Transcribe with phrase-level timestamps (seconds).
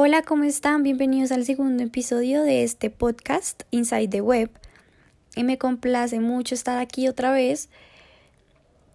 [0.00, 0.84] Hola, ¿cómo están?
[0.84, 4.48] Bienvenidos al segundo episodio de este podcast Inside the Web.
[5.34, 7.68] Y me complace mucho estar aquí otra vez.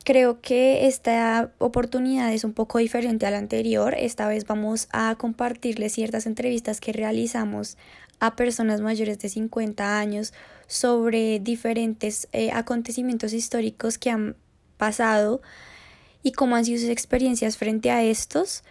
[0.06, 3.96] Creo que esta oportunidad es un poco diferente a la anterior.
[4.00, 7.78] Esta vez vamos a compartirles ciertas entrevistas que realizamos
[8.22, 10.34] a personas mayores de 50 años
[10.68, 14.38] sobre diferentes eh, acontecimientos históricos que han
[14.78, 15.42] pasado
[16.24, 18.64] y cómo han sido sus experiencias frente a estos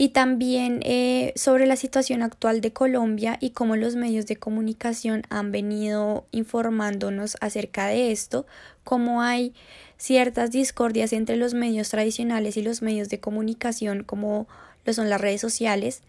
[0.00, 5.22] y también eh, sobre la situación actual de Colombia y cómo los medios de comunicación
[5.28, 8.46] han venido informándonos acerca de esto,
[8.84, 9.52] cómo hay
[9.96, 14.46] ciertas discordias entre los medios tradicionales y los medios de comunicación como
[14.84, 16.02] lo son las redes sociales.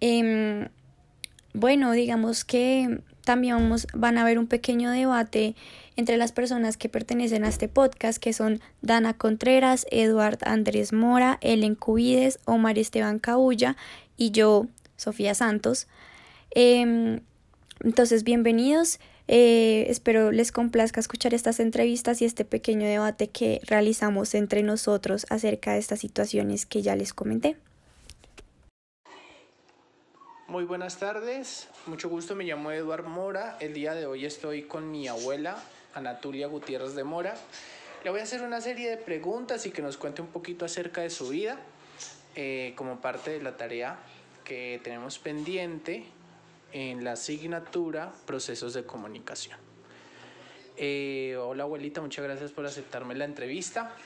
[0.00, 0.68] Em,
[1.54, 5.54] bueno, digamos que también vamos, van a haber un pequeño debate
[5.96, 11.38] entre las personas que pertenecen a este podcast, que son Dana Contreras, Eduard Andrés Mora,
[11.40, 13.76] Ellen Cubides, Omar Esteban Cabulla
[14.16, 15.86] y yo, Sofía Santos.
[16.50, 17.20] Em,
[17.80, 18.98] entonces, bienvenidos.
[19.28, 25.26] Eh, espero les complazca escuchar estas entrevistas y este pequeño debate que realizamos entre nosotros
[25.30, 27.56] acerca de estas situaciones que ya les comenté.
[30.52, 33.56] Muy buenas tardes, mucho gusto, me llamo Eduard Mora.
[33.58, 35.56] El día de hoy estoy con mi abuela,
[35.94, 37.34] Anatulia Gutiérrez de Mora.
[38.04, 41.00] Le voy a hacer una serie de preguntas y que nos cuente un poquito acerca
[41.00, 41.58] de su vida
[42.36, 43.98] eh, como parte de la tarea
[44.44, 46.04] que tenemos pendiente
[46.72, 49.58] en la asignatura Procesos de Comunicación.
[50.76, 53.96] Eh, hola abuelita, muchas gracias por aceptarme la entrevista.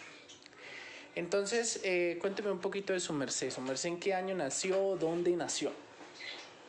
[1.17, 3.51] Entonces, eh, cuénteme un poquito de su merced.
[3.51, 4.95] ¿Su merced en qué año nació?
[4.95, 5.73] ¿Dónde nació?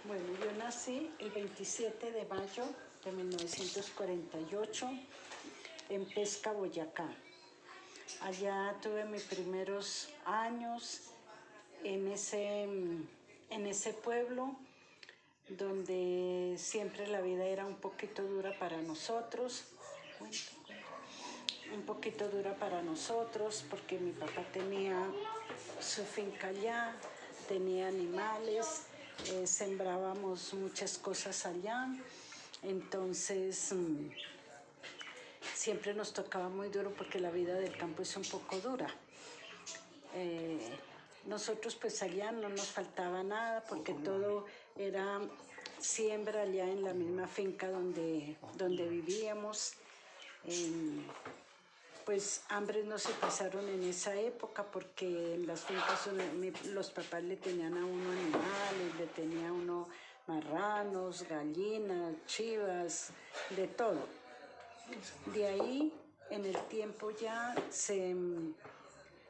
[0.08, 2.64] Bueno, yo nací el 27 de mayo
[3.04, 4.90] de 1948
[5.90, 7.10] en Pesca, Boyacá.
[8.22, 11.10] Allá tuve mis primeros años
[11.84, 14.56] en ese, en ese pueblo
[15.50, 19.66] donde siempre la vida era un poquito dura para nosotros,
[21.74, 25.06] un poquito dura para nosotros porque mi papá tenía
[25.82, 26.96] su finca allá,
[27.50, 28.88] tenía animales,
[29.26, 31.88] eh, sembrábamos muchas cosas allá,
[32.64, 34.10] entonces mm,
[35.54, 38.88] siempre nos tocaba muy duro porque la vida del campo es un poco dura.
[40.14, 40.60] Eh,
[41.26, 44.46] nosotros pues allá no nos faltaba nada porque todo
[44.78, 45.20] era
[45.80, 49.74] siembra allá en la misma finca donde, donde vivíamos
[52.08, 56.10] pues hambre no se pasaron en esa época porque en las fincas
[56.68, 59.90] los papás le tenían a uno animales, le tenía a uno
[60.26, 63.10] marranos, gallinas, chivas,
[63.50, 64.08] de todo.
[65.34, 65.94] De ahí,
[66.30, 68.16] en el tiempo ya se,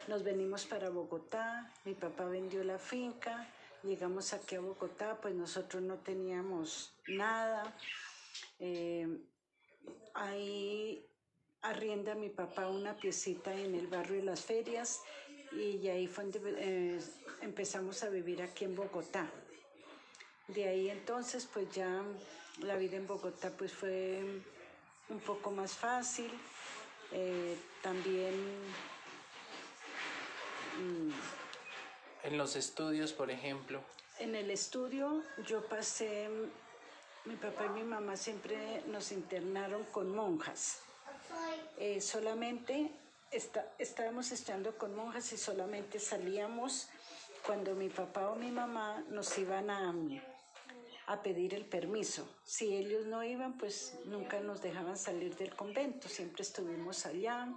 [0.07, 3.49] nos venimos para Bogotá, mi papá vendió la finca,
[3.81, 7.75] llegamos aquí a Bogotá, pues nosotros no teníamos nada.
[8.59, 9.17] Eh,
[10.13, 11.03] ahí
[11.61, 15.01] arrienda mi papá una piecita en el barrio de las ferias
[15.51, 16.99] y ahí fue donde eh,
[17.41, 19.29] empezamos a vivir aquí en Bogotá.
[20.47, 22.03] De ahí entonces pues ya
[22.59, 24.23] la vida en Bogotá pues fue
[25.09, 26.31] un poco más fácil.
[27.11, 28.33] Eh, también...
[30.79, 31.11] Mm,
[32.23, 33.81] en los estudios, por ejemplo.
[34.19, 36.29] En el estudio yo pasé,
[37.25, 40.81] mi papá y mi mamá siempre nos internaron con monjas.
[41.77, 42.91] Eh, solamente
[43.77, 46.87] estábamos estudiando con monjas y solamente salíamos
[47.45, 49.93] cuando mi papá o mi mamá nos iban a,
[51.07, 52.27] a pedir el permiso.
[52.43, 57.47] Si ellos no iban, pues nunca nos dejaban salir del convento, siempre estuvimos allá.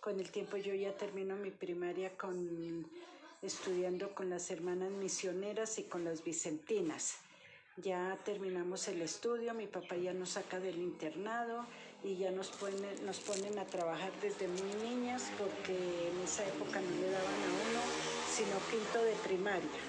[0.00, 2.88] Con el tiempo yo ya termino mi primaria con,
[3.42, 7.16] estudiando con las hermanas misioneras y con las vicentinas.
[7.78, 11.66] Ya terminamos el estudio, mi papá ya nos saca del internado
[12.02, 15.74] y ya nos ponen, nos ponen a trabajar desde muy niñas porque
[16.08, 19.80] en esa época no le daban a uno sino quinto de primaria.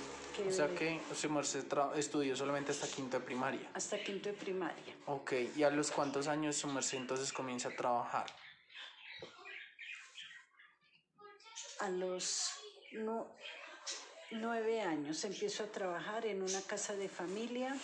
[0.48, 1.66] o sea que su merced
[1.96, 3.69] estudió solamente hasta quinto de primaria.
[3.74, 4.95] Hasta quinto de primaria.
[5.06, 8.25] Ok, ¿y a los cuántos años su merced entonces comienza a trabajar?
[11.80, 12.51] A los
[14.31, 17.75] nueve años empiezo a trabajar en una casa de familia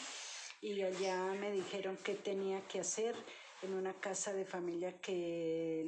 [0.62, 3.16] y allá me dijeron qué tenía que hacer
[3.62, 5.82] en una casa de familia que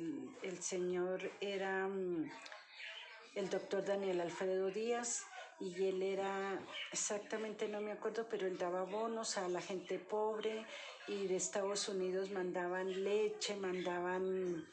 [0.44, 2.32] el, señor era mm,
[3.36, 5.26] el doctor Daniel Alfredo Díaz
[5.60, 6.60] y él era,
[6.92, 10.66] exactamente no me acuerdo, pero él daba bonos a la gente pobre
[11.08, 14.68] y de Estados Unidos mandaban leche, mandaban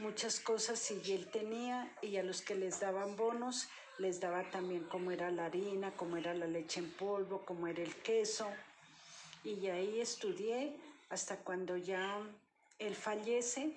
[0.00, 3.68] muchas cosas y él tenía y a los que les daban bonos
[3.98, 7.82] les daba también cómo era la harina, cómo era la leche en polvo, cómo era
[7.82, 8.48] el queso.
[9.44, 10.76] Y ahí estudié
[11.10, 12.20] hasta cuando ya
[12.78, 13.72] él fallece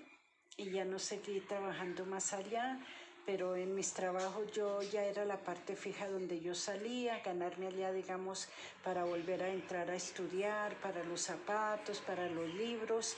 [0.57, 2.79] y ya no seguí trabajando más allá,
[3.25, 7.91] pero en mis trabajos yo ya era la parte fija donde yo salía, ganarme allá,
[7.91, 8.49] digamos,
[8.83, 13.15] para volver a entrar a estudiar, para los zapatos, para los libros.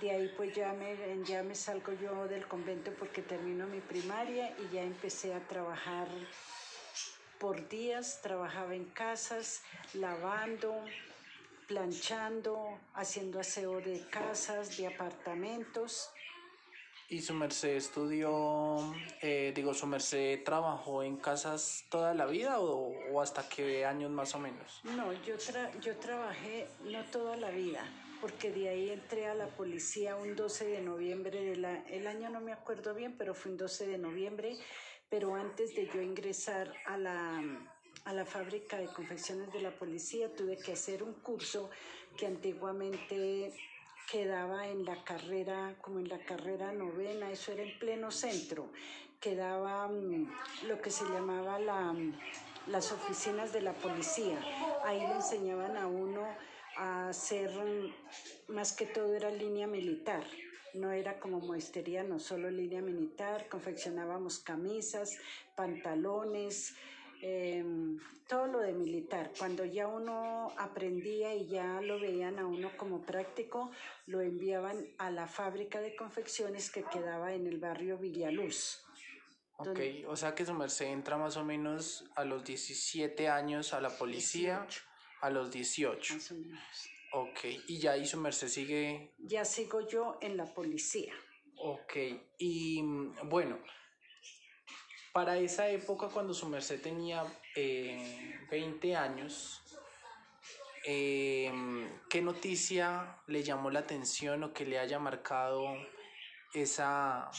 [0.00, 4.54] De ahí pues ya me, ya me salgo yo del convento porque termino mi primaria
[4.58, 6.08] y ya empecé a trabajar
[7.38, 9.62] por días, trabajaba en casas,
[9.94, 10.74] lavando,
[11.68, 16.10] planchando, haciendo aseo de casas, de apartamentos.
[17.08, 22.94] ¿Y su merced estudió, eh, digo, su merced trabajó en casas toda la vida o,
[23.12, 24.80] o hasta qué años más o menos?
[24.84, 27.84] No, yo, tra yo trabajé no toda la vida,
[28.24, 32.30] porque de ahí entré a la policía un 12 de noviembre, de la, el año
[32.30, 34.56] no me acuerdo bien, pero fue un 12 de noviembre,
[35.10, 37.42] pero antes de yo ingresar a la,
[38.06, 41.68] a la fábrica de confecciones de la policía tuve que hacer un curso
[42.16, 43.52] que antiguamente
[44.10, 48.70] quedaba en la carrera, como en la carrera novena, eso era en pleno centro,
[49.20, 50.30] quedaba um,
[50.66, 52.14] lo que se llamaba la, um,
[52.68, 54.38] las oficinas de la policía.
[54.82, 56.26] Ahí le enseñaban a uno
[56.76, 57.50] a hacer,
[58.48, 60.24] más que todo era línea militar.
[60.74, 65.16] No era como muestería, no solo línea militar, confeccionábamos camisas,
[65.54, 66.74] pantalones,
[67.22, 67.64] eh,
[68.28, 69.30] todo lo de militar.
[69.38, 73.70] Cuando ya uno aprendía y ya lo veían a uno como práctico,
[74.06, 78.84] lo enviaban a la fábrica de confecciones que quedaba en el barrio Villaluz.
[79.56, 79.78] Ok,
[80.08, 83.90] o sea que su merced entra más o menos a los 17 años a la
[83.90, 84.93] policía, 18.
[85.24, 86.14] A los 18.
[86.14, 86.60] Más o menos.
[87.12, 91.14] Ok, y ya ahí su merced sigue Ya sigo yo en la policía.
[91.56, 91.96] Ok,
[92.38, 93.58] y mm, bueno,
[95.14, 97.24] para esa época cuando su merced tenía
[97.56, 99.62] eh, 20 años,
[100.84, 101.50] eh,
[102.10, 105.64] ¿qué noticia le llamó la atención o que le haya marcado
[106.52, 107.30] esa...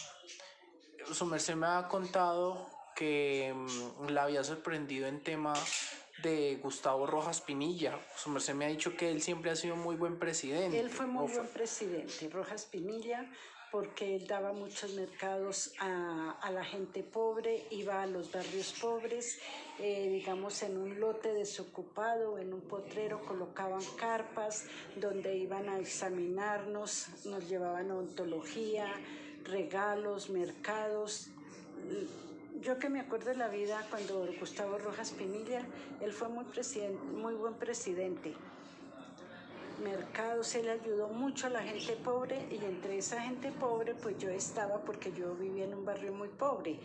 [1.11, 5.53] Su merced me ha contado que mm, la había sorprendido en tema
[6.23, 7.99] de Gustavo Rojas Pinilla.
[8.15, 10.79] Su merced me ha dicho que él siempre ha sido muy buen presidente.
[10.79, 13.29] Él fue ¿O muy buen presidente, Rojas Pinilla,
[13.71, 19.39] porque él daba muchos mercados a, a la gente pobre, iba a los barrios pobres,
[19.79, 24.65] eh, digamos en un lote desocupado, en un potrero colocaban carpas
[24.95, 28.87] donde iban a examinarnos, nos llevaban a ontología,
[29.43, 31.29] regalos, mercados.
[32.61, 35.61] Yo que me acuerdo de la vida cuando Gustavo Rojas Pinilla,
[36.01, 36.45] él fue muy,
[37.13, 38.33] muy buen presidente
[39.83, 44.29] mercados, él ayudó mucho a la gente pobre y entre esa gente pobre pues yo
[44.29, 46.79] estaba porque yo vivía en un barrio muy pobre.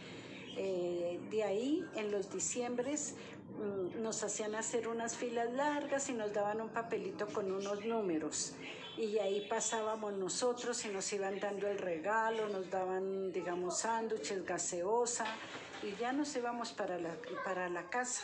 [0.56, 3.14] Eh, de ahí en los diciembres
[3.58, 8.54] mm, nos hacían hacer unas filas largas y nos daban un papelito con unos números
[9.00, 15.24] y ahí pasábamos nosotros y nos iban dando el regalo, nos daban digamos sándwiches, gaseosa
[15.82, 18.22] y ya nos íbamos para la, para la casa.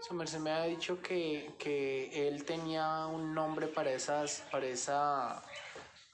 [0.00, 5.42] Su merced me ha dicho que, que él tenía un nombre para esas, para esa,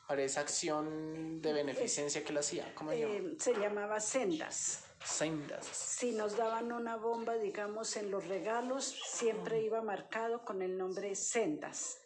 [0.09, 2.75] para esa acción de beneficencia que él hacía.
[2.75, 3.15] ¿Cómo se llama?
[3.15, 4.83] Eh, se llamaba Sendas.
[5.05, 5.65] Sendas.
[5.65, 11.15] Si nos daban una bomba, digamos, en los regalos, siempre iba marcado con el nombre
[11.15, 12.01] Sendas.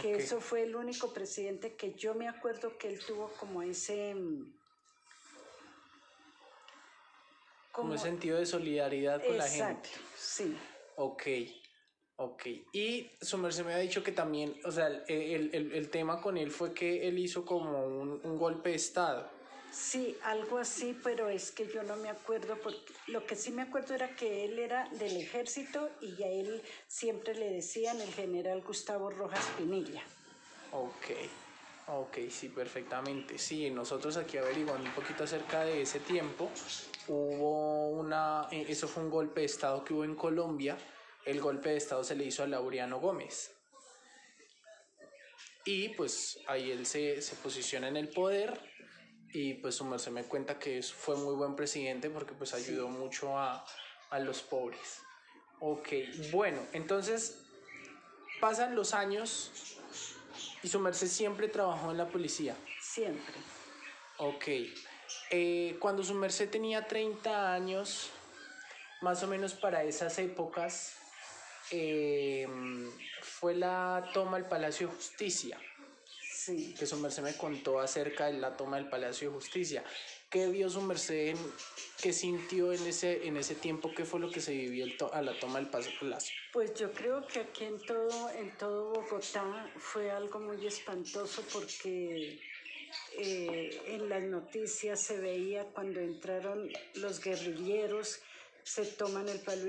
[0.00, 4.14] Que eso fue el único presidente que yo me acuerdo que él tuvo como ese...
[4.14, 4.52] mm,
[7.72, 9.88] Como un sentido de solidaridad con la gente.
[10.16, 10.56] sí.
[10.96, 11.22] Ok,
[12.16, 12.42] ok.
[12.72, 16.20] Y su merced me ha dicho que también, o sea, el, el- el- el tema
[16.20, 19.30] con él fue que él hizo como un, un golpe de Estado.
[19.70, 23.62] Sí, algo así, pero es que yo no me acuerdo, porque lo que sí me
[23.62, 28.62] acuerdo era que él era del ejército y a él siempre le decían el general
[28.62, 30.02] Gustavo Rojas Pinilla.
[30.72, 31.06] Ok,
[31.86, 33.38] ok, sí, perfectamente.
[33.38, 36.50] Sí, nosotros aquí averiguando un poquito acerca de ese tiempo,
[37.06, 40.76] hubo una, eh, eso fue un golpe de Estado que hubo en Colombia.
[41.24, 43.54] El golpe de Estado se le hizo a Laureano Gómez.
[45.64, 48.67] Y pues ahí él se, se posiciona en el poder
[49.32, 53.38] y pues su merced me cuenta que fue muy buen presidente porque pues ayudó mucho
[53.38, 53.64] a,
[54.10, 55.00] a los pobres.
[55.60, 55.88] Ok,
[56.30, 57.44] bueno, entonces
[58.40, 59.50] pasan los años
[60.62, 62.56] y su merced siempre trabajó en la policía.
[62.80, 63.34] Siempre.
[64.18, 64.48] Ok.
[65.30, 68.10] Eh, cuando su merced tenía 30 años,
[69.00, 70.96] más o menos para esas épocas,
[71.70, 72.46] eh,
[73.22, 75.58] fue la toma al Palacio de Justicia.
[76.48, 76.74] Sí.
[76.78, 79.84] que su merced me contó acerca de la toma del Palacio de Justicia.
[80.30, 81.36] ¿Qué vio su merced,
[82.02, 83.92] qué sintió en ese, en ese tiempo?
[83.94, 86.32] ¿Qué fue lo que se vivió a la toma del Palacio?
[86.52, 92.40] Pues yo creo que aquí en todo, en todo Bogotá fue algo muy espantoso porque
[93.18, 98.20] eh, en las noticias se veía cuando entraron los guerrilleros,
[98.68, 99.66] se toman el, Palo-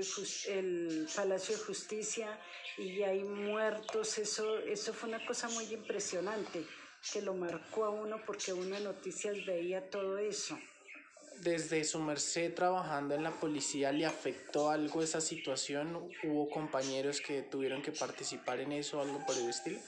[0.48, 2.38] el Palacio de Justicia
[2.76, 4.18] y hay muertos.
[4.18, 6.66] Eso, eso fue una cosa muy impresionante
[7.12, 10.58] que lo marcó a uno porque uno en noticias veía todo eso.
[11.38, 15.96] Desde su merced trabajando en la policía, ¿le afectó algo esa situación?
[16.22, 19.80] ¿Hubo compañeros que tuvieron que participar en eso, algo por el estilo?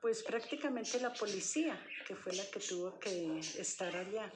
[0.00, 1.76] Pues prácticamente la policía,
[2.06, 4.32] que fue la que tuvo que estar allá.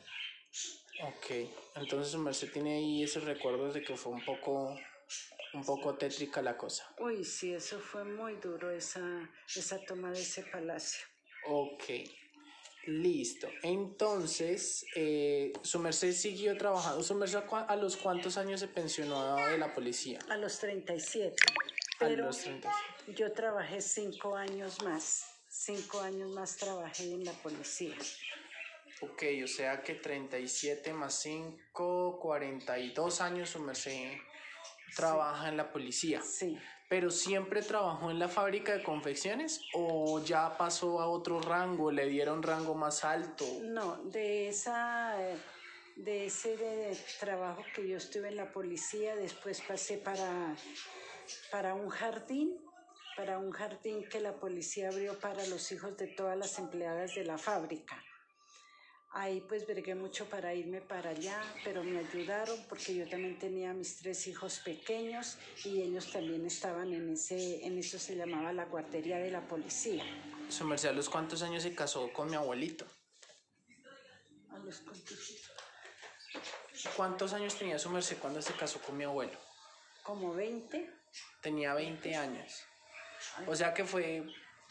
[1.02, 4.76] Ok, entonces su merced tiene ahí esos recuerdos de que fue un poco,
[5.52, 6.88] un poco tétrica la cosa.
[6.98, 11.06] Uy, sí, eso fue muy duro, esa, esa toma de ese palacio.
[11.48, 11.84] Ok,
[12.86, 13.48] listo.
[13.62, 17.02] Entonces, eh, su merced siguió trabajando.
[17.02, 20.18] ¿Su merced a a los cuántos años se pensionó de la policía?
[20.30, 21.34] A los 37.
[21.48, 23.12] A Pero los 37.
[23.14, 25.26] yo trabajé cinco años más.
[25.48, 27.96] Cinco años más trabajé en la policía.
[29.02, 34.12] Ok, o sea que 37 más 5, 42 años su merced
[34.94, 36.22] trabaja en la policía.
[36.22, 36.58] Sí.
[36.88, 42.06] ¿Pero siempre trabajó en la fábrica de confecciones o ya pasó a otro rango, le
[42.06, 43.44] dieron rango más alto?
[43.62, 45.16] No, de esa
[45.96, 50.54] de ese de trabajo que yo estuve en la policía, después pasé para,
[51.50, 52.56] para un jardín,
[53.16, 57.24] para un jardín que la policía abrió para los hijos de todas las empleadas de
[57.24, 58.02] la fábrica.
[59.18, 63.72] Ahí pues bregué mucho para irme para allá, pero me ayudaron porque yo también tenía
[63.72, 68.66] mis tres hijos pequeños y ellos también estaban en ese, en eso se llamaba la
[68.66, 70.04] guardería de la policía.
[70.50, 72.84] Su merced a los cuántos años se casó con mi abuelito.
[74.50, 75.42] A los cuantos-
[76.94, 79.38] ¿Cuántos años tenía su merced cuando se casó con mi abuelo?
[80.02, 80.88] como 20.
[81.40, 82.62] Tenía 20 años.
[83.48, 84.24] O sea que fue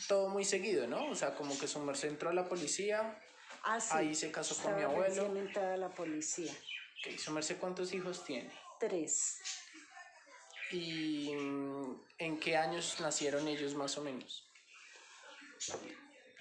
[0.08, 1.08] todo muy seguido, ¿no?
[1.10, 3.20] O sea, como que su merced entró a la policía.
[3.68, 3.90] Ah, sí.
[3.92, 5.16] Ahí se casó con mi Estaba abuelo.
[5.24, 6.52] recién entrada a la policía.
[6.52, 8.52] Ok, su merced cuántos hijos tiene.
[8.80, 9.42] Tres.
[10.72, 14.48] ¿Y mm, en qué años nacieron ellos más o menos?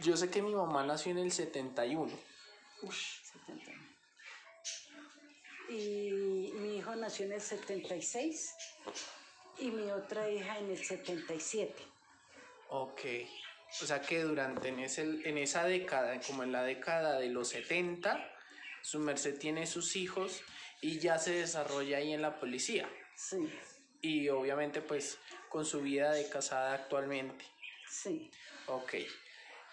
[0.01, 2.13] Yo sé que mi mamá nació en el 71.
[2.83, 3.71] 70.
[5.71, 8.55] Y mi hijo nació en el 76
[9.59, 11.75] y mi otra hija en el 77.
[12.69, 13.01] Ok.
[13.83, 17.49] O sea que durante en, ese, en esa década, como en la década de los
[17.49, 18.31] 70,
[18.83, 20.43] su merced tiene sus hijos
[20.81, 22.89] y ya se desarrolla ahí en la policía.
[23.17, 23.49] Sí,
[24.01, 27.45] Y obviamente pues con su vida de casada actualmente.
[27.89, 28.31] sí.
[28.67, 28.95] Ok.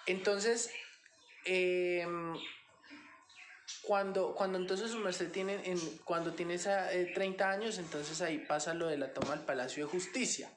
[0.07, 0.71] Entonces,
[1.45, 2.33] em,
[3.83, 8.39] cuando, cuando entonces su merced tiene, en, cuando tiene esa, eh, 30 años, entonces ahí
[8.39, 10.51] pasa lo de la toma del Palacio de Justicia.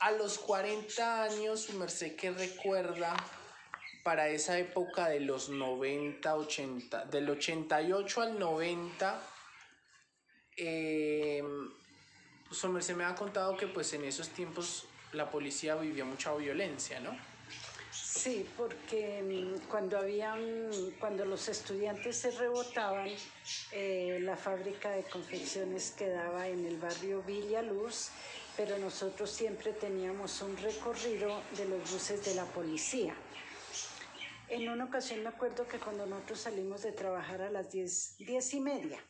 [0.00, 3.14] A los 40 años, su merced recuerda
[4.02, 9.22] para esa época de los 90, 80, del 88 al 90,
[10.56, 11.42] eh,
[12.50, 16.98] su merced me ha contado que pues en esos tiempos la policía vivía mucha violencia,
[17.00, 17.16] ¿no?
[17.92, 19.22] Sí, porque
[19.68, 23.08] cuando habían, cuando los estudiantes se rebotaban,
[23.72, 28.10] eh, la fábrica de confecciones quedaba en el barrio Villa Luz,
[28.60, 33.14] pero nosotros siempre teníamos un recorrido de los buses de la policía.
[34.50, 38.52] En una ocasión me acuerdo que cuando nosotros salimos de trabajar a las diez, diez
[38.52, 39.02] y media,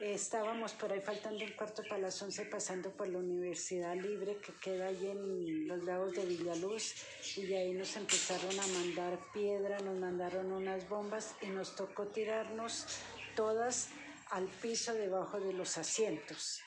[0.00, 4.52] estábamos por ahí faltando un cuarto para las once pasando por la Universidad Libre que
[4.54, 6.94] queda ahí en los lados de Villaluz
[7.36, 12.88] y ahí nos empezaron a mandar piedra, nos mandaron unas bombas y nos tocó tirarnos
[13.36, 13.90] todas
[14.30, 16.65] al piso debajo de los asientos.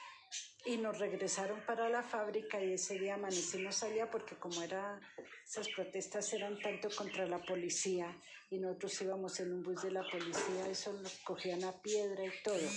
[0.65, 4.99] Y nos regresaron para la fábrica y ese día amanecimos allá porque como era,
[5.45, 8.13] esas protestas eran tanto contra la policía
[8.51, 12.31] y nosotros íbamos en un bus de la policía, eso nos cogían a piedra y
[12.43, 12.67] todo.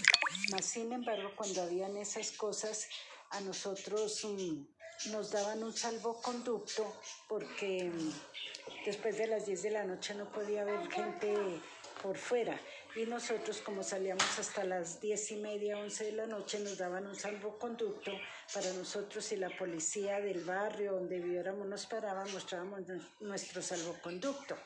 [0.50, 2.88] Mas sin embargo, cuando habían esas cosas,
[3.30, 9.84] a nosotros mm, nos daban un salvoconducto porque mm, después de las 10 de la
[9.84, 11.34] noche no podía haber gente
[12.02, 12.60] por fuera.
[12.94, 17.06] Y nosotros, como salíamos hasta las diez y media, once de la noche, nos daban
[17.06, 18.12] un salvoconducto
[18.52, 24.56] para nosotros y la policía del barrio donde viviéramos nos paraba, mostrábamos nu- nuestro salvoconducto.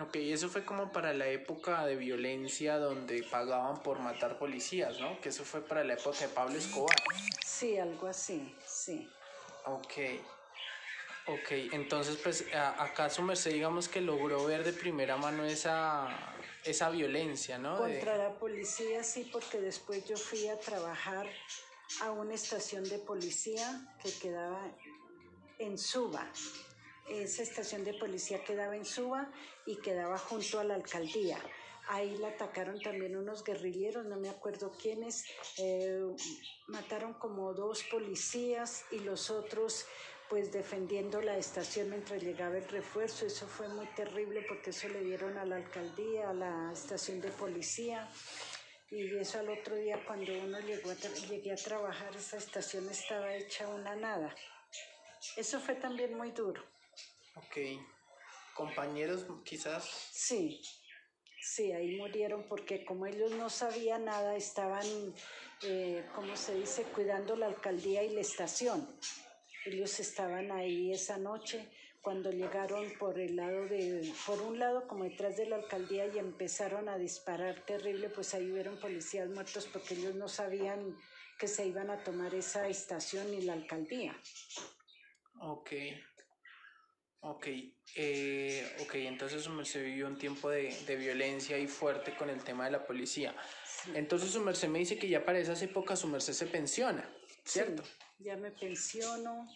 [0.00, 5.20] Ok, eso fue como para la época de violencia donde pagaban por matar policías, ¿no?
[5.20, 6.96] Que eso fue para la época de Pablo Escobar.
[7.44, 9.10] Sí, algo así, sí.
[9.66, 9.92] Ok.
[11.26, 16.08] Ok, entonces pues acá su merced digamos que logró ver de primera mano esa,
[16.64, 17.74] esa violencia, ¿no?
[17.84, 21.26] De- Contra la policía, sí, porque después yo fui a trabajar
[22.00, 24.60] a una estación de policía que quedaba
[25.58, 26.30] en Suba.
[27.08, 29.30] Esa estación de policía quedaba en Suba
[29.66, 31.38] y quedaba junto a la alcaldía.
[31.88, 35.24] Ahí la atacaron también unos guerrilleros, no me acuerdo quiénes.
[35.58, 36.00] eh,
[36.68, 39.84] mataron como dos policías y los otros
[40.32, 43.26] pues defendiendo la estación mientras llegaba el refuerzo.
[43.26, 47.28] Eso fue muy terrible porque eso le dieron a la alcaldía, a la estación de
[47.28, 48.10] policía.
[48.90, 53.34] Y eso al otro día cuando uno llegó a llegué a trabajar, esa estación estaba
[53.34, 54.34] hecha una nada.
[55.36, 56.64] Eso fue también muy duro.
[57.34, 57.58] Ok,
[58.54, 59.84] compañeros quizás...
[59.84, 60.62] Sí,
[61.42, 64.86] sí, ahí murieron porque como ellos no sabían nada, estaban,
[65.62, 68.88] eh, ¿cómo se dice?, cuidando la alcaldía y la estación.
[69.64, 71.68] Ellos estaban ahí esa noche
[72.02, 76.18] cuando llegaron por el lado de, por un lado como detrás de la alcaldía y
[76.18, 80.96] empezaron a disparar terrible, pues ahí hubieron policías muertos porque ellos no sabían
[81.38, 84.16] que se iban a tomar esa estación ni la alcaldía.
[85.40, 85.70] Ok,
[87.20, 87.46] ok,
[87.94, 92.42] eh, ok, entonces su merced vivió un tiempo de, de violencia y fuerte con el
[92.42, 93.34] tema de la policía.
[93.94, 97.08] Entonces su merced me dice que ya para esas épocas su merced se pensiona,
[97.44, 97.84] ¿cierto?
[97.84, 99.48] Sí, ya me pensiono.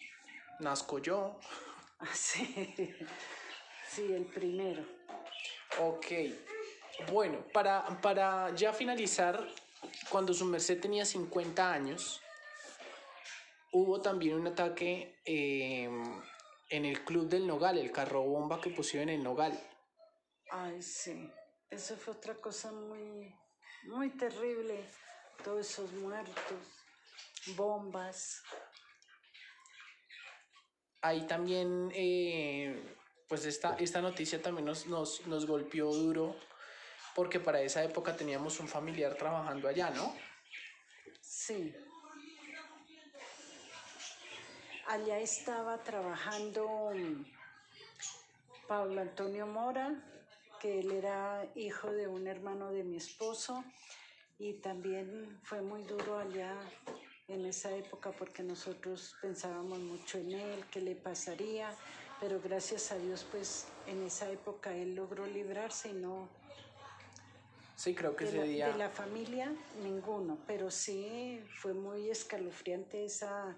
[0.59, 1.39] Nazco yo.
[1.99, 2.95] Ah, sí.
[3.89, 4.85] Sí, el primero.
[5.79, 6.05] Ok,
[7.11, 9.47] bueno, para, para ya finalizar,
[10.09, 12.21] cuando su merced tenía 50 años,
[13.71, 15.89] hubo también un ataque eh,
[16.69, 19.59] en el Club del Nogal, el carro bomba que pusieron en el Nogal.
[20.49, 21.31] Ay, sí.
[21.69, 23.35] Eso fue otra cosa muy,
[23.83, 24.85] muy terrible.
[25.43, 26.76] Todos esos muertos,
[27.55, 28.43] bombas.
[31.01, 32.95] Ahí también, eh,
[33.27, 36.35] pues esta, esta noticia también nos, nos, nos golpeó duro,
[37.15, 40.13] porque para esa época teníamos un familiar trabajando allá, ¿no?
[41.21, 41.73] Sí.
[44.87, 47.25] Allá estaba trabajando mm,
[48.67, 49.93] Pablo Antonio Mora,
[50.59, 53.63] que él era hijo de un hermano de mi esposo,
[54.39, 56.57] y también fue muy duro allá
[57.27, 61.69] en esa época porque nosotros pensábamos mucho en él, qué le pasaría,
[62.19, 66.29] pero gracias a Dios pues en esa época él logró librarse y no,
[67.77, 68.67] Sí, creo que de ese la, día...
[68.69, 73.55] de la familia, ninguno, pero sí fue muy escalofriante esa,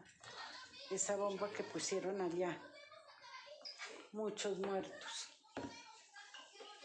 [0.91, 2.57] esa bomba que pusieron allá.
[4.11, 5.29] Muchos muertos.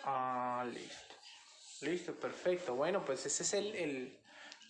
[0.04, 1.14] Ah, listo.
[1.80, 2.76] Listo, perfecto.
[2.76, 4.18] Bueno, pues ese es el, el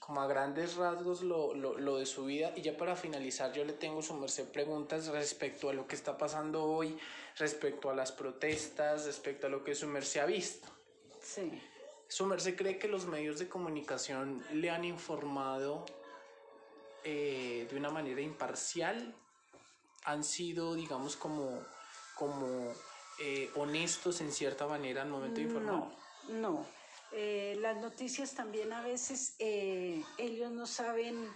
[0.04, 2.52] como a grandes rasgos lo, lo, lo de su vida.
[2.56, 6.18] Y ya para finalizar, yo le tengo su merced preguntas respecto a lo que está
[6.18, 6.98] pasando hoy,
[7.38, 10.68] respecto a las protestas, respecto a lo que su merced ha visto.
[11.22, 11.58] Sí.
[12.06, 15.86] ¿Su merced cree que los medios de comunicación le han informado
[17.02, 19.14] eh, de una manera imparcial?
[20.04, 21.62] ¿Han sido, digamos, como,
[22.14, 22.74] como
[23.20, 25.74] eh, honestos en cierta manera al momento de informar?
[25.74, 25.92] No,
[26.28, 26.83] no.
[27.12, 31.30] Eh, las noticias también a veces eh, ellos no saben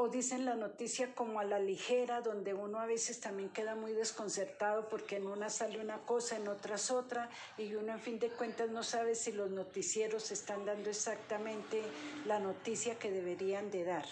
[0.00, 3.92] o dicen la noticia como a la ligera, donde uno a veces también queda muy
[3.92, 8.28] desconcertado porque en una sale una cosa, en otras otra, y uno en fin de
[8.28, 11.82] cuentas no sabe si los noticieros están dando exactamente
[12.26, 14.06] la noticia que deberían de dar.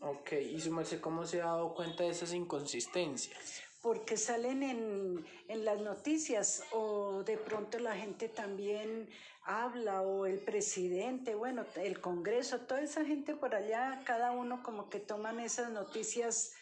[0.00, 3.62] Ok, y su merced, ¿cómo se ha dado cuenta de esas inconsistencias?
[3.82, 9.10] Porque salen en, en, las noticias o de pronto la gente también
[9.42, 14.88] habla o el presidente, bueno, el Congreso, toda esa gente por allá, cada uno como
[14.88, 16.52] que toman esas noticias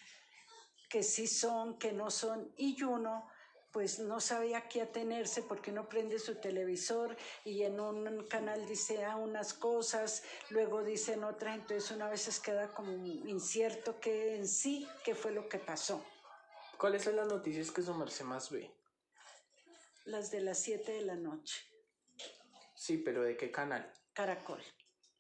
[0.89, 3.29] que sí son, que no son, y uno
[3.71, 8.67] pues no sabe a qué atenerse porque uno prende su televisor y en un canal
[8.67, 14.49] dice ah, unas cosas, luego dicen otras, entonces una vez queda como incierto que en
[14.49, 16.03] sí qué fue lo que pasó.
[16.81, 18.71] ¿Cuáles son las noticias que su merced más ve?
[20.07, 21.61] Las de las 7 de la noche.
[22.75, 23.93] Sí, pero ¿de qué canal?
[24.15, 24.63] Caracol.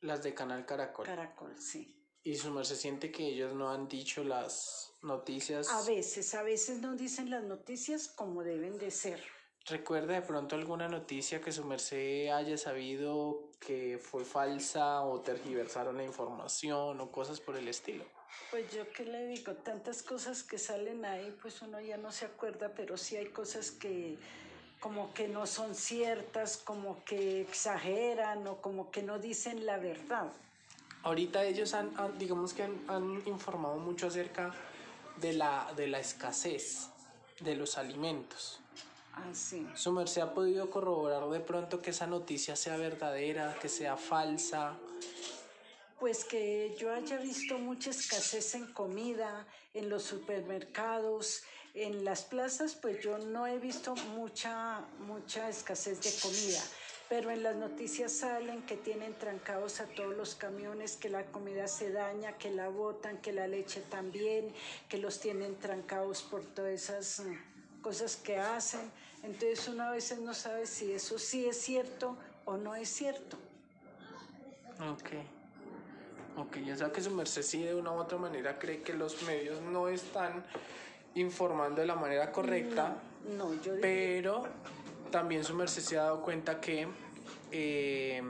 [0.01, 1.05] Las de Canal Caracol.
[1.05, 1.94] Caracol, sí.
[2.23, 5.68] ¿Y su merced siente que ellos no han dicho las noticias?
[5.68, 9.23] A veces, a veces no dicen las noticias como deben de ser.
[9.66, 15.99] ¿Recuerda de pronto alguna noticia que su merced haya sabido que fue falsa o tergiversaron
[15.99, 18.07] la información o cosas por el estilo?
[18.50, 22.24] Pues yo qué le digo, tantas cosas que salen ahí, pues uno ya no se
[22.24, 24.18] acuerda, pero sí hay cosas que
[24.80, 30.32] como que no son ciertas, como que exageran o como que no dicen la verdad.
[31.02, 34.52] Ahorita ellos han, han digamos que han, han, informado mucho acerca
[35.16, 36.88] de la, de la escasez
[37.40, 38.60] de los alimentos.
[39.14, 39.66] Ah, sí.
[39.74, 44.74] ¿Su merced ha podido corroborar de pronto que esa noticia sea verdadera, que sea falsa?
[46.00, 51.42] Pues que yo haya visto mucha escasez en comida, en los supermercados,
[51.74, 56.60] en las plazas, pues yo no he visto mucha, mucha escasez de comida
[57.10, 61.66] pero en las noticias salen que tienen trancados a todos los camiones, que la comida
[61.66, 64.54] se daña, que la botan, que la leche también,
[64.88, 68.92] que los tienen trancados por todas esas mm, cosas que hacen.
[69.24, 73.36] Entonces uno a veces no sabe si eso sí es cierto o no es cierto.
[74.78, 75.39] Ok.
[76.40, 79.22] Ok, ya sabe que su merced sí de una u otra manera cree que los
[79.22, 80.44] medios no están
[81.14, 82.96] informando de la manera correcta.
[83.37, 84.46] No, yo Pero
[85.11, 86.88] también su merced se ha dado cuenta que
[87.53, 88.22] eh,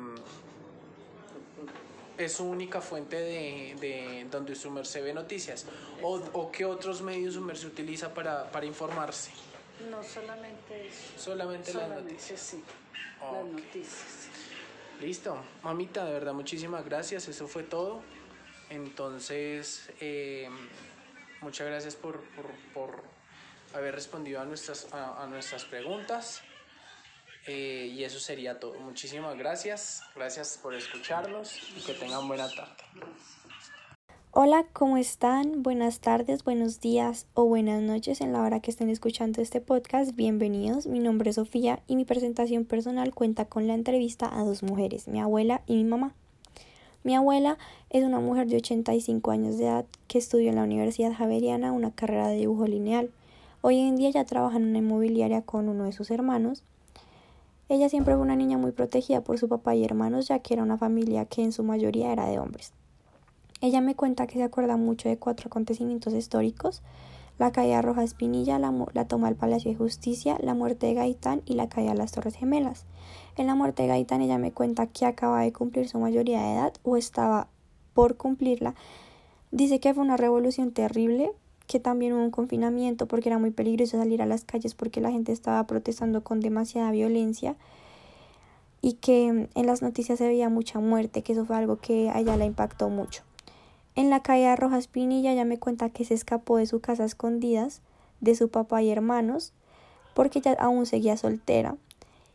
[2.18, 5.66] es su única fuente de, de, donde su merced ve noticias.
[6.03, 9.31] O, o qué otros medios su merced utiliza para, para informarse.
[9.88, 10.99] No, solamente eso.
[11.16, 12.40] Solamente, solamente las noticias.
[12.40, 12.62] Sí,
[13.20, 14.29] las noticias.
[15.00, 15.42] Listo.
[15.62, 17.26] Mamita, de verdad, muchísimas gracias.
[17.26, 18.02] Eso fue todo.
[18.68, 20.48] Entonces, eh,
[21.40, 23.02] muchas gracias por, por, por,
[23.72, 26.42] haber respondido a nuestras, a, nuestras preguntas.
[27.46, 28.78] Eh, y eso sería todo.
[28.80, 30.02] Muchísimas gracias.
[30.14, 32.76] Gracias por escucharnos y que tengan buena tarde.
[34.33, 35.64] Hola, ¿cómo están?
[35.64, 40.14] Buenas tardes, buenos días o buenas noches en la hora que estén escuchando este podcast.
[40.14, 44.62] Bienvenidos, mi nombre es Sofía y mi presentación personal cuenta con la entrevista a dos
[44.62, 46.14] mujeres, mi abuela y mi mamá.
[47.03, 47.59] Mi abuela
[47.90, 51.90] es una mujer de 85 años de edad que estudió en la Universidad Javeriana una
[51.90, 53.11] carrera de dibujo lineal.
[53.62, 56.62] Hoy en día ya trabaja en una inmobiliaria con uno de sus hermanos
[57.71, 60.64] ella siempre fue una niña muy protegida por su papá y hermanos, ya que era
[60.64, 62.73] una familia que en su mayoría era de hombres.
[63.62, 66.83] Ella me cuenta que se acuerda mucho de cuatro acontecimientos históricos,
[67.38, 70.94] la caída de Roja Espinilla, la, la, toma del Palacio de Justicia, la muerte de
[70.94, 72.87] Gaitán y la caída de las Torres Gemelas.
[73.37, 76.53] En la muerte de Gaitán ella me cuenta que acaba de cumplir su mayoría de
[76.55, 77.49] edad o estaba
[77.92, 78.75] por cumplirla.
[79.51, 81.33] Dice que fue una revolución terrible,
[81.66, 85.11] que también hubo un confinamiento porque era muy peligroso salir a las calles porque la
[85.11, 87.57] gente estaba protestando con demasiada violencia
[88.83, 92.18] y que en las noticias se veía mucha muerte, que eso fue algo que a
[92.20, 93.23] ella la impactó mucho.
[93.96, 97.05] En la calle de Rojas Pinilla ya me cuenta que se escapó de su casa
[97.05, 97.83] escondidas,
[98.20, 99.53] de su papá y hermanos,
[100.14, 101.76] porque ella aún seguía soltera,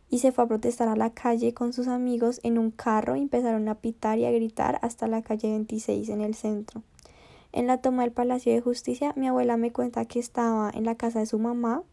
[0.09, 3.21] y se fue a protestar a la calle con sus amigos en un carro y
[3.21, 6.83] empezaron a pitar y a gritar hasta la calle 26 en el centro.
[7.51, 10.95] En la toma del Palacio de Justicia, mi abuela me cuenta que estaba en la
[10.95, 11.83] casa de su mamá,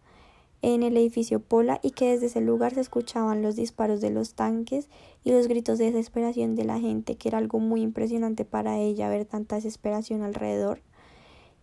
[0.63, 4.35] en el edificio Pola, y que desde ese lugar se escuchaban los disparos de los
[4.35, 4.89] tanques
[5.25, 9.09] y los gritos de desesperación de la gente, que era algo muy impresionante para ella
[9.09, 10.81] ver tanta desesperación alrededor,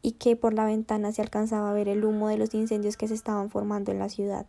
[0.02, 3.08] y que por la ventana se alcanzaba a ver el humo de los incendios que
[3.08, 4.46] se estaban formando en la ciudad.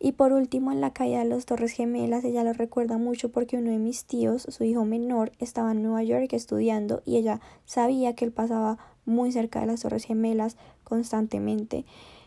[0.00, 3.56] Y por último, en la calle de las Torres Gemelas, ella lo recuerda mucho porque
[3.56, 8.14] uno de mis tíos, su hijo menor, estaba en Nueva York estudiando y ella sabía
[8.14, 11.86] que él pasaba muy cerca de las Torres Gemelas constantemente.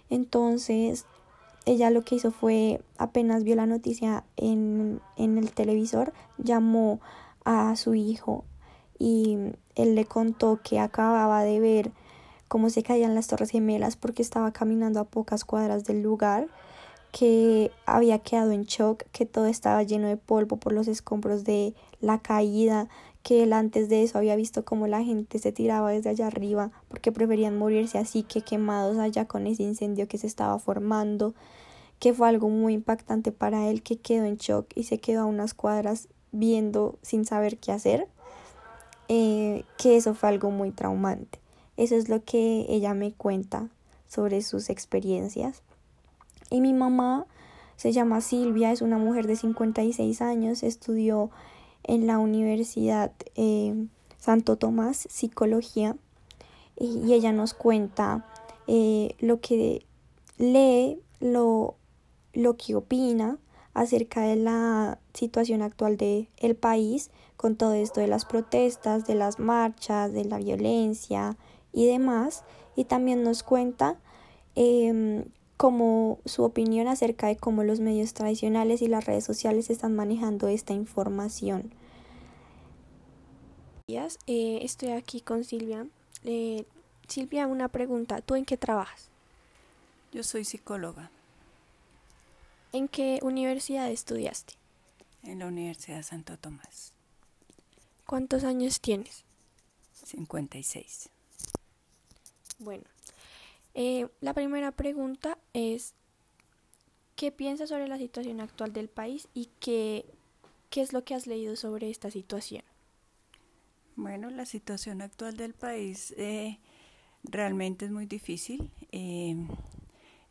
[0.10, 1.06] Entonces,
[1.66, 7.00] ella lo que hizo fue, apenas vio la noticia en, en el televisor, llamó
[7.44, 8.46] a su hijo
[9.00, 9.38] y
[9.76, 11.92] él le contó que acababa de ver
[12.48, 16.48] cómo se caían las Torres Gemelas porque estaba caminando a pocas cuadras del lugar
[17.12, 21.74] que había quedado en shock, que todo estaba lleno de polvo por los escombros de
[22.00, 22.90] la caída,
[23.24, 26.72] que él antes de eso había visto cómo la gente se tiraba desde allá arriba
[26.88, 31.34] porque preferían morirse así que quemados allá con ese incendio que se estaba formando,
[32.00, 35.26] que fue algo muy impactante para él, que quedó en shock y se quedó a
[35.26, 38.08] unas cuadras viendo sin saber qué hacer,
[39.08, 41.40] eh, que eso fue algo muy traumante.
[41.76, 43.70] Eso es lo que ella me cuenta
[44.08, 45.62] sobre sus experiencias.
[46.50, 47.26] Y mi mamá
[47.76, 51.30] se llama Silvia, es una mujer de 56 años, estudió
[51.88, 55.96] en la Universidad eh, Santo Tomás Psicología
[56.80, 58.26] y, ella nos cuenta
[58.68, 59.86] eh, lo que
[60.38, 61.76] lee, lo,
[62.34, 63.40] lo que opina
[63.74, 69.16] acerca de la situación actual del el país con todo esto de las protestas, de
[69.16, 71.38] las marchas, de la violencia
[71.72, 72.44] y demás.
[72.76, 73.98] Y también nos cuenta
[74.56, 75.26] eh,
[75.58, 80.48] como su opinión acerca de cómo los medios tradicionales y las redes sociales están manejando
[80.48, 81.74] esta información.
[83.90, 85.88] Eh, estoy aquí con Silvia.
[86.24, 86.66] Eh,
[87.08, 88.22] Silvia, una pregunta.
[88.22, 89.10] ¿Tú en qué trabajas?
[90.12, 91.10] Yo soy psicóloga.
[92.74, 94.56] ¿En qué universidad estudiaste?
[95.24, 96.94] En la Universidad Santo Tomás.
[98.06, 99.24] ¿Cuántos años tienes?
[100.06, 101.10] 56.
[102.60, 102.84] Bueno,
[103.80, 105.94] Eh, la primera pregunta es,
[107.16, 110.04] ¿qué piensas sobre la situación actual del país y qué,
[110.72, 112.64] qué es lo que has leído sobre esta situación?
[113.96, 116.58] Bueno, la situación actual del país eh,
[117.24, 118.72] realmente es muy difícil.
[118.92, 119.36] Eh,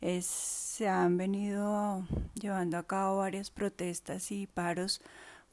[0.01, 4.99] es, se han venido llevando a cabo varias protestas y paros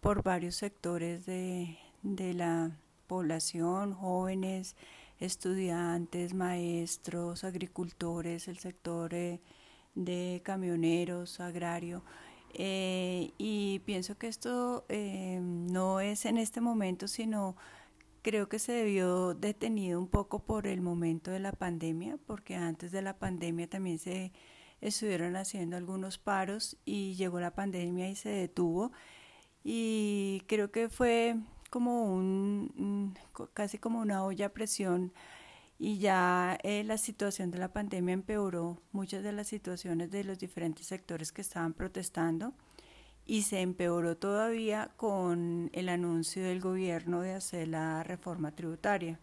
[0.00, 2.72] por varios sectores de, de la
[3.06, 4.74] población, jóvenes,
[5.24, 9.40] estudiantes, maestros, agricultores, el sector eh,
[9.94, 12.04] de camioneros, agrario.
[12.54, 17.56] Eh, y pienso que esto eh, no es en este momento, sino
[18.22, 22.92] creo que se debió detenido un poco por el momento de la pandemia, porque antes
[22.92, 24.32] de la pandemia también se
[24.80, 28.92] estuvieron haciendo algunos paros y llegó la pandemia y se detuvo.
[29.64, 31.36] Y creo que fue
[31.74, 33.18] como un,
[33.52, 35.12] casi como una olla a presión
[35.76, 40.38] y ya eh, la situación de la pandemia empeoró muchas de las situaciones de los
[40.38, 42.52] diferentes sectores que estaban protestando
[43.26, 49.18] y se empeoró todavía con el anuncio del gobierno de hacer la reforma tributaria.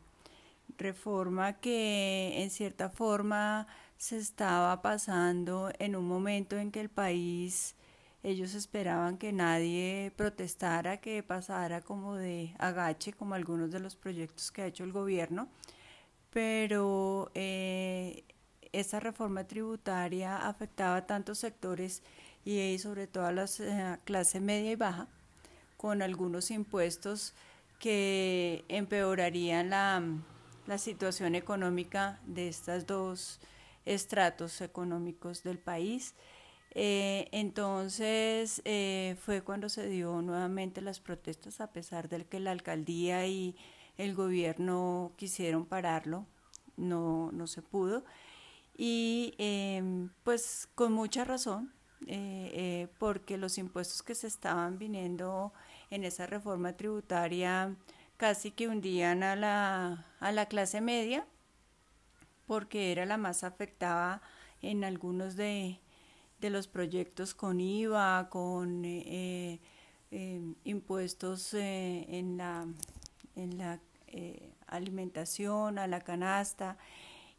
[0.77, 7.75] Reforma que en cierta forma se estaba pasando en un momento en que el país,
[8.23, 14.51] ellos esperaban que nadie protestara, que pasara como de agache, como algunos de los proyectos
[14.51, 15.47] que ha hecho el gobierno,
[16.29, 18.23] pero eh,
[18.71, 22.03] esa reforma tributaria afectaba a tantos sectores
[22.45, 25.07] y sobre todo a la eh, clase media y baja,
[25.77, 27.33] con algunos impuestos
[27.79, 30.03] que empeorarían la,
[30.67, 33.39] la situación económica de estos dos
[33.85, 36.13] estratos económicos del país.
[36.73, 42.51] Eh, entonces eh, fue cuando se dio nuevamente las protestas, a pesar de que la
[42.51, 43.55] alcaldía y
[43.97, 46.25] el gobierno quisieron pararlo,
[46.77, 48.05] no, no se pudo.
[48.77, 51.73] Y em, pues con mucha razón,
[52.07, 55.53] eh, porque los impuestos que se estaban viniendo
[55.91, 57.75] en esa reforma tributaria
[58.17, 61.27] casi que hundían a la, a la clase media,
[62.47, 64.21] porque era la más afectada
[64.61, 65.79] en algunos de,
[66.41, 69.59] de los proyectos con IVA, con eh,
[70.65, 72.67] impuestos en la,
[73.35, 73.79] en la
[74.67, 76.77] alimentación, a la canasta.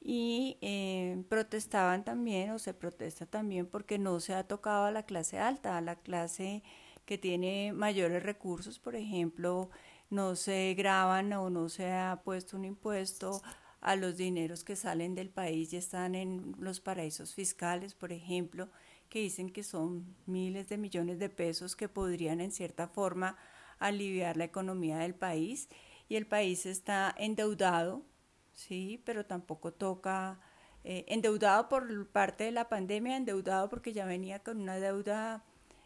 [0.00, 5.04] Y eh, protestaban también o se protesta también porque no se ha tocado a la
[5.04, 6.62] clase alta, a la clase
[7.04, 9.70] que tiene mayores recursos, por ejemplo,
[10.10, 13.42] no se graban o no se ha puesto un impuesto
[13.80, 18.68] a los dineros que salen del país y están en los paraísos fiscales, por ejemplo,
[19.12, 23.36] que dicen que son miles de millones de pesos que podrían en cierta forma
[23.78, 25.68] aliviar la economía del país
[26.08, 28.06] y el país está endeudado
[28.54, 30.40] sí, pero tampoco toca
[30.84, 35.44] eh, endeudado por parte de la pandemia, endeudado porque ya venía con una deuda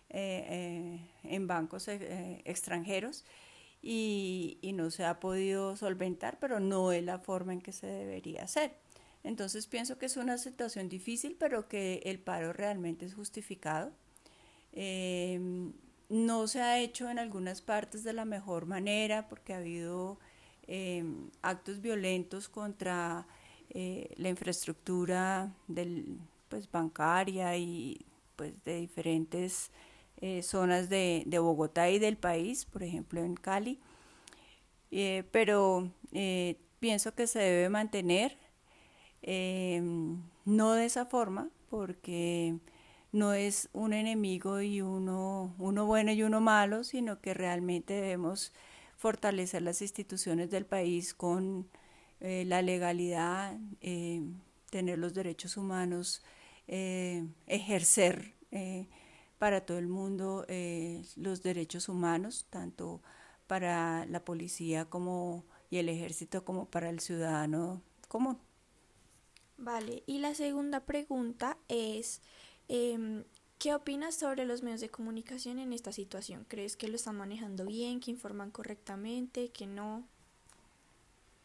[0.08, 3.24] eh, eh, en bancos extranjeros
[3.82, 7.88] y, y, no se ha podido solventar, pero no es la forma en que se
[7.88, 8.85] debería hacer.
[9.26, 13.92] Entonces pienso que es una situación difícil, pero que el paro realmente es justificado.
[16.08, 20.18] no se ha hecho en algunas partes de la mejor manera porque ha habido
[20.68, 23.24] Em, actos violentos contra
[23.70, 29.70] eh, la infraestructura del, pues, bancaria y pues, de diferentes
[30.20, 33.78] eh, zonas de, de, Bogotá y del país, por ejemplo en Cali.
[34.90, 35.92] Eh, pero
[36.80, 38.36] pienso que se debe mantener,
[39.26, 42.58] em, no de esa forma, porque
[43.12, 48.52] no es un enemigo y uno, uno bueno y uno malo, sino que realmente debemos
[48.96, 51.68] fortalecer las instituciones del país con
[52.20, 54.22] eh, la legalidad, eh,
[54.70, 56.22] tener los derechos humanos,
[56.68, 58.34] eh, ejercer
[59.38, 60.46] para todo el mundo
[61.16, 63.02] los derechos humanos, tanto
[63.46, 68.45] para la policía como y el ejército como para el ciudadano común.
[69.58, 72.20] Vale, y la segunda pregunta es,
[72.68, 73.24] em,
[73.58, 76.44] ¿Qué opinas sobre los medios de comunicación en esta situación?
[76.46, 80.04] ¿Crees que lo están manejando bien, que informan correctamente, que no?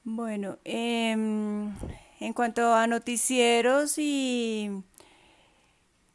[0.04, 1.74] Bueno, em,
[2.19, 4.84] en cuanto a noticieros y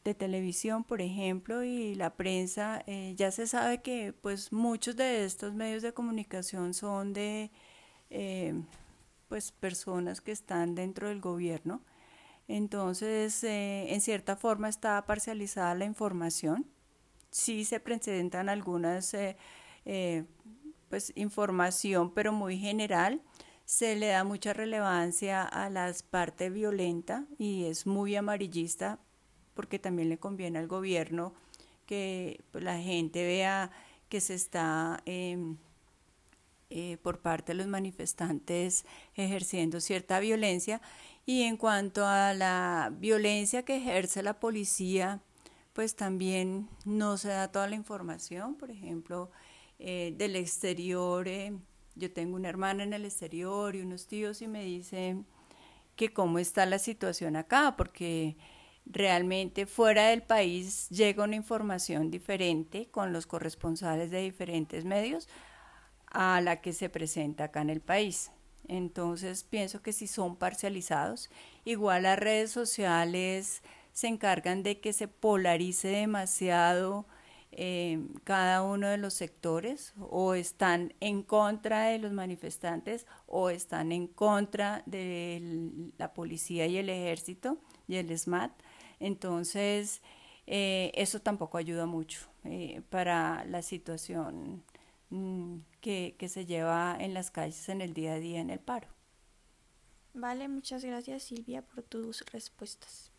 [0.03, 5.25] de televisión, por ejemplo, y la prensa, eh, ya se sabe que pues muchos de
[5.25, 7.49] estos medios de comunicación son de
[8.11, 8.53] eh,
[9.27, 11.81] pues personas que están dentro del gobierno
[12.47, 16.65] entonces, eh, en cierta forma está parcializada la información.
[17.29, 19.37] Sí se presentan algunas, eh,
[19.85, 20.25] eh,
[20.89, 23.21] pues, información, pero muy general.
[23.65, 28.99] se le da mucha relevancia a las partes violentas y es muy amarillista
[29.55, 31.33] porque también le conviene al gobierno
[31.85, 33.71] que pues, la gente vea
[34.09, 35.57] que se está em,
[36.69, 40.81] eh, por parte de los manifestantes ejerciendo cierta violencia.
[41.25, 45.21] Y en cuanto a la violencia que ejerce la policía
[45.73, 48.55] pues también no se da toda la información.
[48.55, 49.29] Por ejemplo
[49.79, 51.53] eh, del exterior eh,
[51.95, 55.25] yo tengo una hermana en el exterior y unos tíos y me dicen
[55.95, 58.37] que cómo está la situación acá porque
[58.85, 65.27] realmente fuera del país llega una información diferente con los corresponsales de diferentes medios
[66.07, 68.31] a la que se presenta acá en el país.
[68.67, 71.29] Entonces pienso que si son parcializados,
[71.63, 73.61] igual las redes sociales
[73.93, 77.05] se encargan de que se polarice demasiado
[77.51, 83.91] eh, cada uno de los sectores o están en contra de los manifestantes o están
[83.91, 88.51] en contra de la policía y el ejército y el SMAT.
[88.99, 90.01] Entonces,
[90.45, 94.63] eh, eso tampoco ayuda mucho eh, para la situación
[95.09, 98.59] mm, que, que se lleva en las calles en el día a día en el
[98.59, 98.87] paro.
[100.13, 103.11] Vale, muchas gracias Silvia por tus respuestas.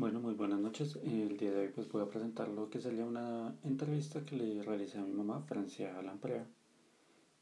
[0.00, 0.96] Bueno, muy buenas noches.
[1.02, 4.62] El día de hoy pues voy a presentar lo que sería una entrevista que le
[4.62, 6.46] realicé a mi mamá, Francia Lamprea.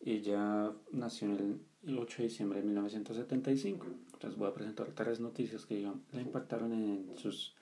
[0.01, 3.87] Ella nació en el 8 de diciembre de 1975.
[4.12, 7.55] Entonces voy a presentar tres noticias que digamos, la impactaron en sus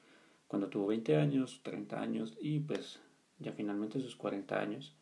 [0.46, 3.00] cuando tuvo 20 años, 30 años y pues
[3.38, 4.94] ya finalmente sus 40 años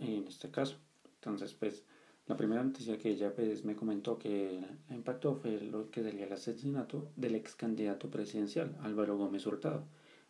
[0.00, 0.76] en este caso.
[1.14, 1.84] Entonces pues
[2.26, 6.32] la primera noticia que ella pues, me comentó que impactó fue lo que sería el
[6.32, 9.84] asesinato del ex candidato presidencial Álvaro Gómez Hurtado.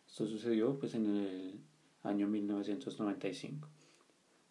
[0.07, 1.59] Esto sucedió pues en el
[2.03, 3.67] año 1995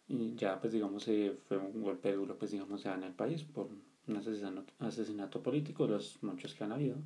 [0.09, 1.05] y ya pues digamos
[1.47, 3.69] fue un golpe duro pues digamos ya en el país por
[4.07, 6.97] un asesinato, asesinato político los muchos que han habido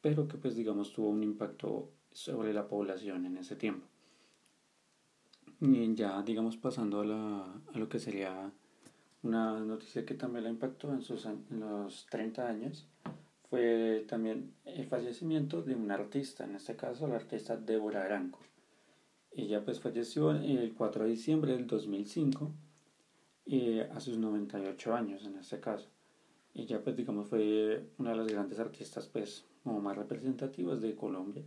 [0.00, 3.86] pero que pues digamos tuvo un impacto sobre la población en ese tiempo
[5.64, 8.52] y ya digamos pasando a, la, a lo que sería
[9.22, 12.86] una noticia que también la impactó en, sus, en los 30 años
[13.48, 18.40] fue también el fallecimiento de un artista, en este caso la artista Débora Aranco.
[19.30, 22.50] Ella pues falleció el 4 de diciembre del 2005
[23.46, 25.88] eh, a sus 98 años en este caso.
[26.52, 31.42] Ella pues digamos fue una de las grandes artistas pues como más representativas de Colombia,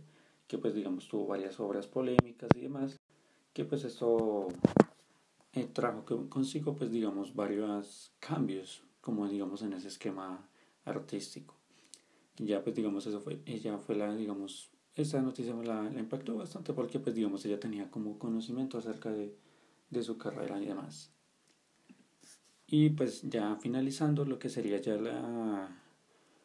[0.48, 2.98] que pues digamos tuvo varias obras polémicas y demás,
[3.58, 4.46] que pues esto
[5.52, 10.48] eh, trajo consigo pues digamos varios cambios como digamos en ese esquema
[10.84, 11.56] artístico.
[12.36, 16.72] ya pues digamos eso fue, ella fue la digamos esta noticia me la, impactó bastante
[16.72, 19.34] porque pues digamos ella tenía como conocimiento acerca de,
[19.90, 21.10] de su carrera y demás.
[22.68, 25.82] Y pues ya finalizando lo que sería ya la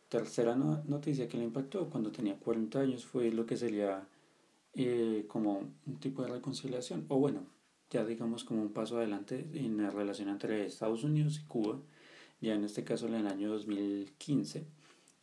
[0.09, 4.07] tercera noticia que le impactó cuando tenía 40 años fue lo que sería
[4.75, 7.05] eh, como un tipo de reconciliación.
[7.09, 7.53] O bueno
[7.93, 11.79] ya digamos como un paso adelante en la relación entre Estados Unidos y Cuba
[12.41, 14.65] ya en este caso en el año 2015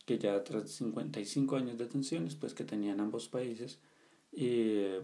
[0.05, 3.79] que ya tras 55 años de tensiones pues que tenían ambos países
[4.31, 5.01] eh,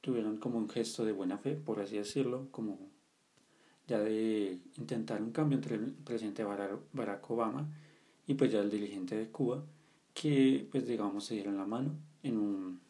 [0.00, 2.78] tuvieron como un gesto de buena fe por así decirlo como
[3.86, 7.68] ya de intentar un cambio entre el presidente Barack Obama
[8.26, 9.62] y pues ya el dirigente de Cuba
[10.14, 12.85] que pues digamos se dieron la mano en un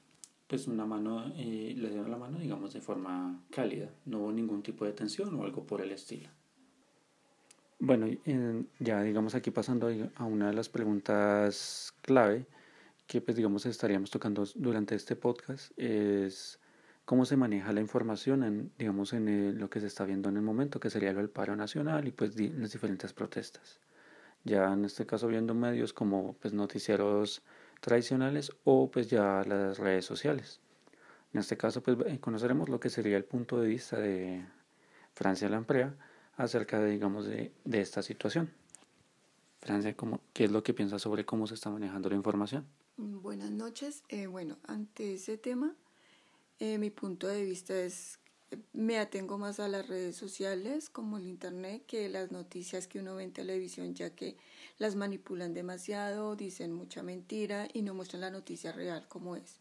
[0.47, 3.91] pues una mano eh, le dieron la mano digamos de forma cálida.
[4.05, 6.29] No hubo ningún tipo de tensión o algo por el estilo.
[7.79, 8.07] Bueno,
[8.79, 12.47] ya digamos aquí pasando a una de las preguntas clave
[13.07, 16.59] que pues digamos estaríamos tocando durante este podcast es
[17.05, 20.43] cómo se maneja la información en digamos en lo que se está viendo en el
[20.43, 23.79] momento que sería el paro nacional y pues las diferentes protestas.
[24.45, 27.43] Ya en este caso viendo medios como pues noticieros
[27.81, 30.61] tradicionales o pues ya las redes sociales
[31.37, 34.43] en este caso pues conoceremos lo que sería el punto de vista de
[35.13, 35.95] Francia Lamprea
[36.39, 38.51] acerca de, digamos, de, de esta situación.
[39.61, 42.67] Francia, ¿cómo, ¿qué es lo que piensa sobre cómo se está manejando la información?
[42.97, 44.03] Buenas noches.
[44.09, 45.75] Eh, bueno, ante ese tema,
[46.59, 48.19] eh, mi punto de vista es,
[48.73, 53.15] me atengo más a las redes sociales como el Internet que las noticias que uno
[53.17, 54.39] ve en televisión, ya que
[54.79, 59.59] las manipulan demasiado, dicen mucha mentira y no muestran la noticia real como es.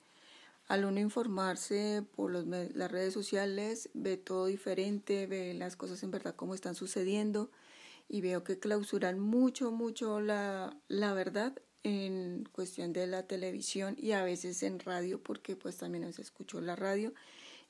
[0.68, 6.12] Al uno informarse por los, las redes sociales, ve todo diferente, ve las cosas en
[6.12, 7.52] verdad como están sucediendo
[8.10, 11.54] y veo que clausuran mucho, mucho la, la verdad
[11.84, 16.60] en cuestión de la televisión y a veces en radio, porque pues también se escuchó
[16.62, 17.14] la radio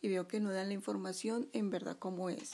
[0.01, 2.53] y veo que no dan la información en verdad como es.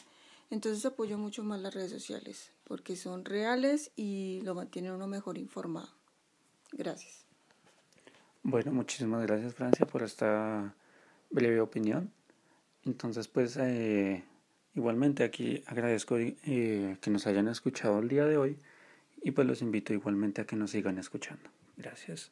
[0.50, 5.38] Entonces apoyo mucho más las redes sociales porque son reales y lo mantienen uno mejor
[5.38, 5.90] informado.
[6.72, 7.26] Gracias.
[8.44, 10.74] Bueno, muchísimas gracias Francia por esta
[11.32, 12.14] breve opinión.
[12.86, 14.24] Entonces, pues eh,
[14.74, 18.58] igualmente aquí agradezco eh, que nos hayan escuchado el día de hoy
[19.22, 21.50] y pues los invito igualmente a que nos sigan escuchando.
[21.76, 22.32] Gracias.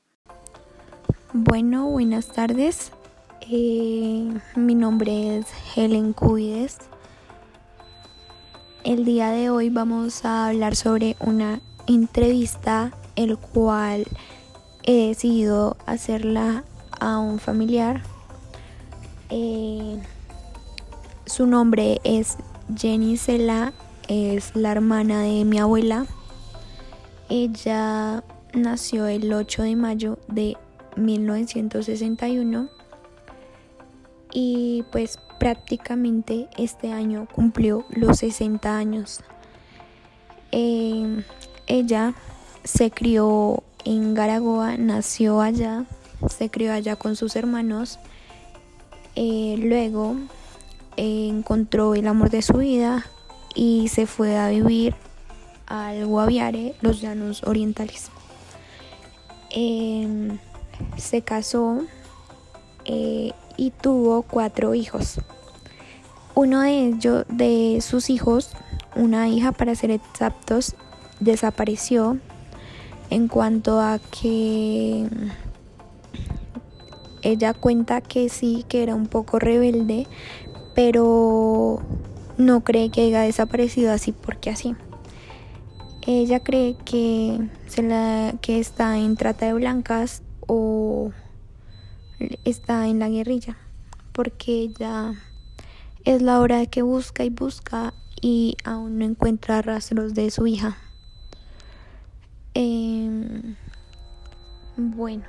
[1.34, 2.94] Bueno, buenas tardes.
[3.42, 6.78] Eh, mi nombre es Helen Cuides.
[8.90, 14.08] El día de hoy vamos a hablar sobre una entrevista el cual
[14.82, 16.64] he decidido hacerla
[17.00, 18.02] a un familiar.
[19.30, 20.02] Eh,
[21.28, 22.38] su nombre es
[22.76, 23.74] Jenny Cela,
[24.08, 26.08] es la hermana de mi abuela.
[27.30, 28.24] Ella
[28.56, 30.58] nació el 8 de mayo de
[30.96, 32.79] 1961
[34.32, 39.22] y pues prácticamente este año cumplió los 60 años.
[40.52, 41.24] Eh,
[41.68, 42.14] ella
[42.64, 45.86] se crió en Garagoa, nació allá,
[46.28, 48.00] se crió allá con sus hermanos.
[49.16, 50.16] Eh, luego
[50.98, 53.06] eh, encontró el amor de su vida
[53.56, 54.96] y se fue a vivir
[55.66, 58.10] al Guaviare, los llanos orientales.
[60.98, 61.82] Se casó
[63.60, 65.20] y tuvo cuatro hijos.
[66.34, 68.52] Uno de ellos, de sus hijos,
[68.96, 70.76] una hija para ser exactos,
[71.20, 72.18] desapareció
[73.10, 75.06] en cuanto a que
[77.22, 80.08] ella cuenta que sí, que era un poco rebelde,
[80.74, 81.82] pero
[82.38, 84.74] no cree que haya desaparecido así porque así.
[86.08, 91.12] Ella cree que, se la, que está en trata de blancas o
[92.46, 93.58] está en la guerrilla,
[94.12, 95.14] porque ella
[96.06, 100.48] es la hora de que busca y busca y aún no encuentra rastros de su
[100.48, 100.78] hija.
[102.54, 103.56] Em,
[104.76, 105.24] bueno,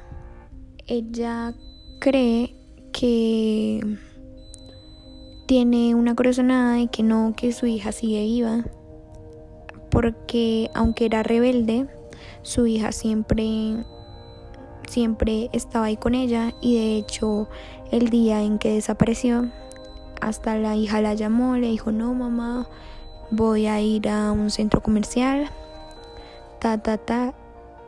[0.86, 1.54] ella
[2.00, 2.56] cree
[2.92, 3.98] que
[5.46, 8.64] tiene una corazonada y que no, que su hija sigue viva.
[9.90, 11.88] Porque aunque era rebelde,
[12.42, 13.84] su hija siempre
[14.90, 17.48] siempre estaba ahí con ella y de hecho
[17.90, 19.48] el día en que desapareció
[20.20, 22.68] hasta la hija la llamó, le dijo, "No, mamá,
[23.30, 25.50] voy a ir a un centro comercial."
[26.58, 27.32] Ta ta ta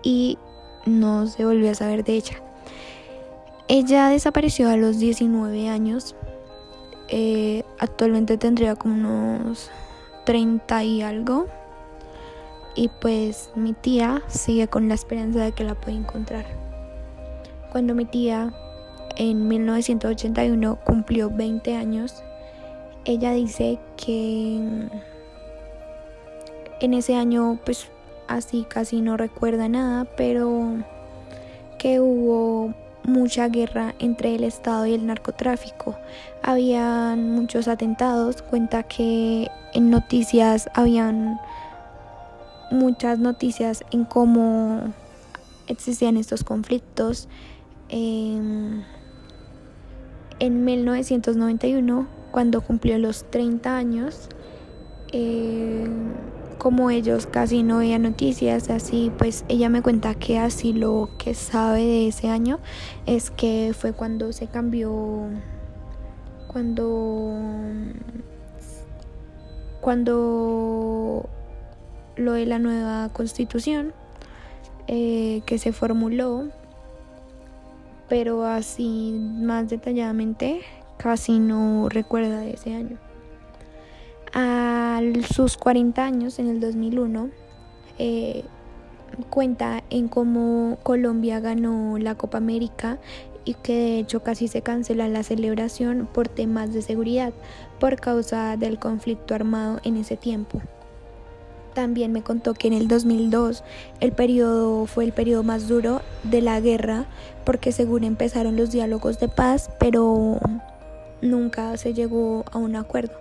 [0.03, 0.38] y
[0.86, 2.36] no se volvió a saber de ella.
[3.68, 6.16] Ella desapareció a los 19 años
[7.14, 9.70] eh, actualmente tendría como unos
[10.24, 11.46] 30 y algo.
[12.74, 16.61] Y pues mi tía sigue con la esperanza de que la pueda encontrar.
[17.72, 18.52] Cuando mi tía
[19.16, 22.22] en 1981 cumplió 20 años,
[23.06, 24.56] ella dice que
[26.80, 27.88] en ese año pues
[28.28, 30.84] así casi no recuerda nada, pero
[31.78, 35.96] que hubo mucha guerra entre el Estado y el narcotráfico.
[36.42, 41.40] Habían muchos atentados, cuenta que en noticias habían
[42.70, 44.92] muchas noticias en cómo
[45.68, 47.28] existían estos conflictos.
[47.95, 48.82] Em,
[50.38, 54.30] en 1991, cuando cumplió los 30 años,
[55.12, 55.86] eh,
[56.57, 61.34] como ellos casi no veían noticias, así pues ella me cuenta que así lo que
[61.34, 62.61] sabe de ese año
[63.05, 65.26] es que fue cuando se cambió,
[66.49, 67.34] cuando,
[69.82, 71.28] cuando
[72.16, 73.93] lo de la nueva constitución
[74.86, 76.49] eh, que se formuló,
[78.09, 80.61] pero así más detalladamente
[80.96, 82.98] casi no recuerda de ese año.
[84.34, 85.00] A
[85.34, 87.30] sus 40 años, en el 2001,
[87.98, 88.44] eh,
[89.28, 92.98] cuenta en cómo Colombia ganó la Copa América
[93.44, 97.32] y que de hecho casi se cancela la celebración por temas de seguridad
[97.80, 100.62] por causa del conflicto armado en ese tiempo.
[101.74, 103.64] También me contó que en el 2002
[104.00, 107.06] el periodo fue el periodo más duro de la guerra
[107.44, 110.38] porque según empezaron los diálogos de paz, pero
[111.22, 113.14] nunca se llegó a un acuerdo.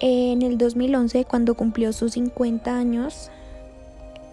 [0.00, 3.30] En el 2011, cuando cumplió sus 50 años,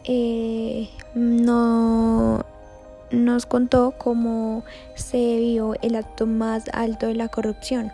[0.06, 2.44] eh, no,
[3.12, 4.64] nos contó cómo
[4.96, 7.92] se vio el acto más alto de la corrupción,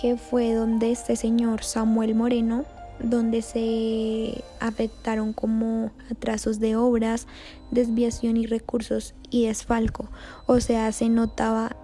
[0.00, 2.64] que fue donde este señor Samuel Moreno,
[3.00, 7.26] donde se afectaron como atrasos de obras,
[7.70, 10.10] desviación y recursos y desfalco.
[10.46, 11.76] O sea, se notaba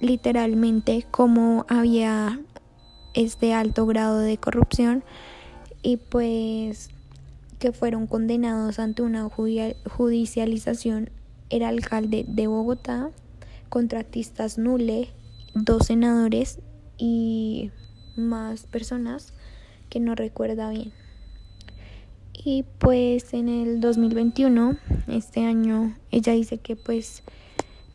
[0.00, 2.40] literalmente cómo había
[3.12, 5.04] es de alto grado de corrupción
[5.82, 6.90] y pues
[7.58, 11.10] que fueron condenados ante una judicialización
[11.50, 13.10] el alcalde de Bogotá,
[13.68, 15.10] contratistas nule,
[15.54, 16.60] dos senadores
[16.96, 17.70] y
[18.16, 19.34] más personas
[19.90, 20.92] que no recuerda bien.
[22.32, 24.78] Y pues en el 2021,
[25.08, 27.22] este año, ella dice que pues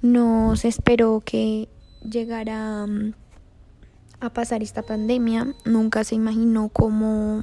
[0.03, 1.67] no se esperó que
[2.07, 3.13] llegara mm,
[4.19, 7.41] a pasar esta pandemia, nunca se imaginó cómo,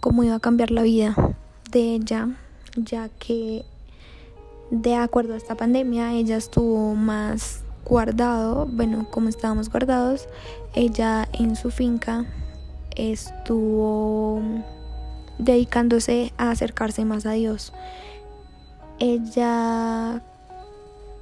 [0.00, 1.14] cómo iba a cambiar la vida
[1.70, 2.36] de ella,
[2.76, 3.64] ya que
[4.72, 10.28] de acuerdo a esta pandemia ella estuvo más guardado, bueno, como estábamos guardados,
[10.74, 12.26] ella en su finca
[12.96, 14.42] estuvo
[15.38, 17.72] dedicándose a acercarse más a Dios.
[18.98, 20.22] Ella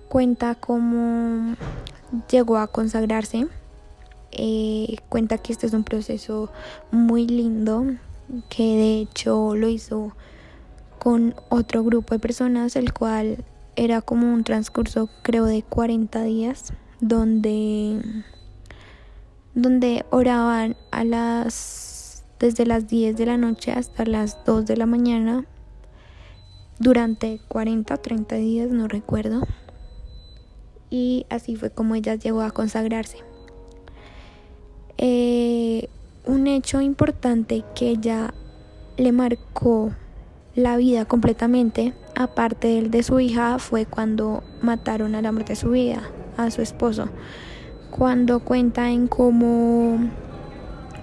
[0.09, 1.57] cuenta cómo
[2.31, 3.49] llegó a consagrarse,
[4.33, 6.51] eh, cuenta que este es un proceso
[6.91, 7.85] muy lindo,
[8.49, 10.13] que de hecho lo hizo
[10.99, 13.45] con otro grupo de personas, el cual
[13.77, 18.01] era como un transcurso creo de 40 días, donde,
[19.55, 24.87] donde oraban a las desde las 10 de la noche hasta las 2 de la
[24.87, 25.47] mañana
[26.79, 29.47] durante 40 o 30 días, no recuerdo.
[30.91, 33.19] Y así fue como ella llegó a consagrarse.
[34.99, 35.89] Eh,
[36.27, 38.35] un hecho importante que ella
[38.97, 39.93] le marcó
[40.55, 45.71] la vida completamente, aparte del de su hija, fue cuando mataron al amor de su
[45.71, 46.03] vida,
[46.37, 47.09] a su esposo.
[47.97, 50.01] Cuando cuenta en cómo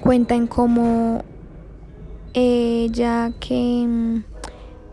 [0.02, 1.24] cuenta en cómo
[2.34, 4.24] ella que mm,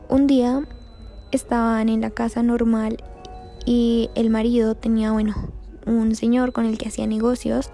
[0.09, 0.63] un día
[1.33, 3.03] estaban en la casa normal
[3.67, 5.35] y el marido tenía, bueno,
[5.87, 7.73] un señor con el que hacía negocios.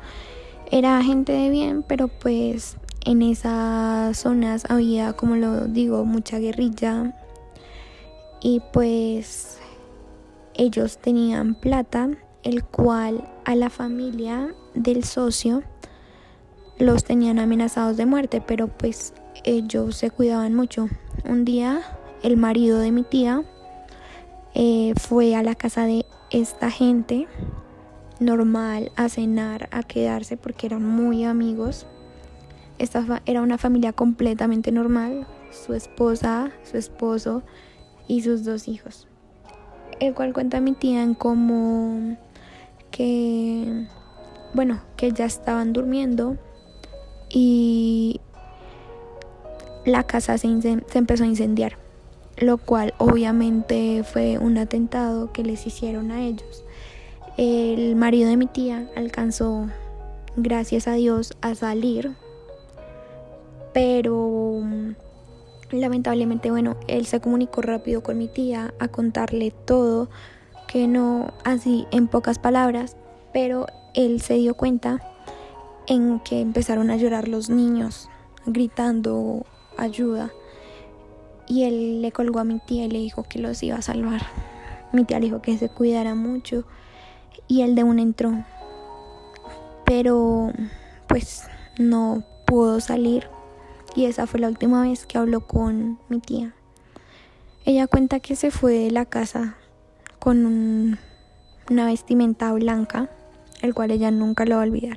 [0.70, 7.14] Era gente de bien, pero pues en esas zonas había, como lo digo, mucha guerrilla.
[8.40, 9.58] Y pues
[10.54, 12.08] ellos tenían plata,
[12.44, 15.62] el cual a la familia del socio
[16.78, 19.14] los tenían amenazados de muerte, pero pues
[19.44, 20.88] ellos se cuidaban mucho.
[21.24, 21.80] Un día
[22.22, 23.42] el marido de mi tía
[24.54, 27.26] eh, fue a la casa de esta gente
[28.20, 31.86] normal a cenar, a quedarse porque eran muy amigos.
[32.78, 37.42] Esta era una familia completamente normal, su esposa, su esposo
[38.08, 39.06] y sus dos hijos.
[40.00, 42.16] El cual cuenta mi tía en cómo
[42.94, 43.86] que,
[44.52, 46.36] bueno, que ya estaban durmiendo
[47.28, 48.20] y
[49.84, 51.76] la casa se, empezó a incendiar,
[52.36, 56.64] lo cual obviamente fue un atentado que les hicieron a ellos.
[57.36, 59.66] El marido de mi tía alcanzó,
[60.36, 62.12] gracias a Dios, a salir,
[63.72, 64.62] pero
[65.72, 70.08] lamentablemente, bueno, él se comunicó rápido con mi tía a contarle todo,
[70.74, 72.96] que no así en pocas palabras,
[73.32, 75.00] pero él se dio cuenta
[75.86, 78.10] en que empezaron a llorar los niños,
[78.44, 79.46] gritando
[79.76, 80.32] ayuda.
[81.46, 84.22] Y él le colgó a mi tía y le dijo que los iba a salvar.
[84.92, 86.64] Mi tía le dijo que se cuidara mucho
[87.46, 88.32] y él de una entró.
[89.84, 90.50] Pero
[91.06, 91.44] pues
[91.78, 93.28] no pudo salir
[93.94, 96.52] y esa fue la última vez que habló con mi tía.
[97.64, 99.56] Ella cuenta que se fue de la casa
[100.24, 100.98] con
[101.70, 103.10] una vestimenta blanca,
[103.60, 104.96] el cual ella nunca lo va a olvidar.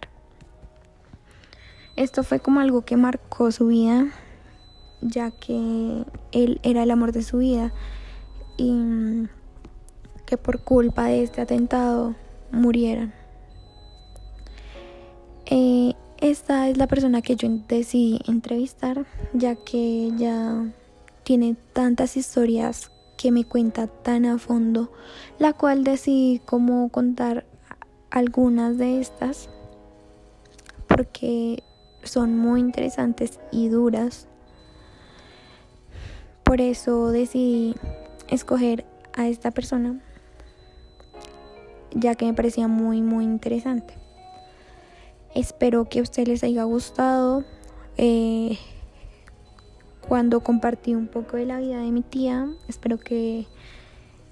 [1.98, 4.08] Esto fue como algo que marcó su vida
[5.02, 7.72] ya que él era el amor de su vida
[8.58, 9.28] y
[10.26, 12.16] que por culpa de este atentado
[12.52, 13.14] murieran.
[15.46, 20.74] Eh, esta es la persona que yo decidí entrevistar, ya que ella
[21.24, 24.92] tiene tantas historias que me cuenta tan a fondo,
[25.40, 27.46] la cual decidí como contar
[28.10, 29.50] algunas de estas,
[30.88, 31.64] porque
[32.04, 34.28] son muy interesantes y duras
[36.48, 37.76] por eso decidí
[38.30, 38.86] escoger
[39.18, 40.00] a esta persona,
[41.92, 43.96] ya que me parecía muy, muy interesante.
[45.36, 47.44] Espero que a ustedes les haya gustado.
[47.98, 48.58] Eh,
[50.08, 53.46] cuando compartí un poco de la vida de mi tía, espero que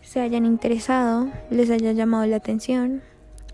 [0.01, 3.01] se hayan interesado, les haya llamado la atención.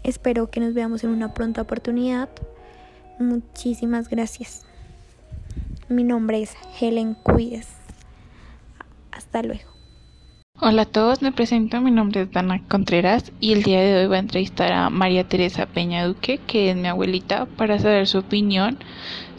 [0.04, 2.30] Espero que nos veamos en una pronta oportunidad.
[3.20, 4.66] Muchísimas gracias.
[5.90, 7.70] Mi nombre es Helen Cuides.
[9.12, 9.72] Hasta luego.
[10.60, 14.08] Hola a todos, me presento, mi nombre es Dana Contreras y el día de hoy
[14.08, 18.20] voy a entrevistar a María Teresa Peña Duque, que es mi abuelita, para saber su
[18.20, 18.78] opinión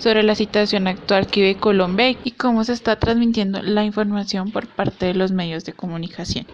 [0.03, 4.67] sobre la situación actual que vive Colombia y cómo se está transmitiendo la información por
[4.67, 6.45] parte de los medios de comunicación.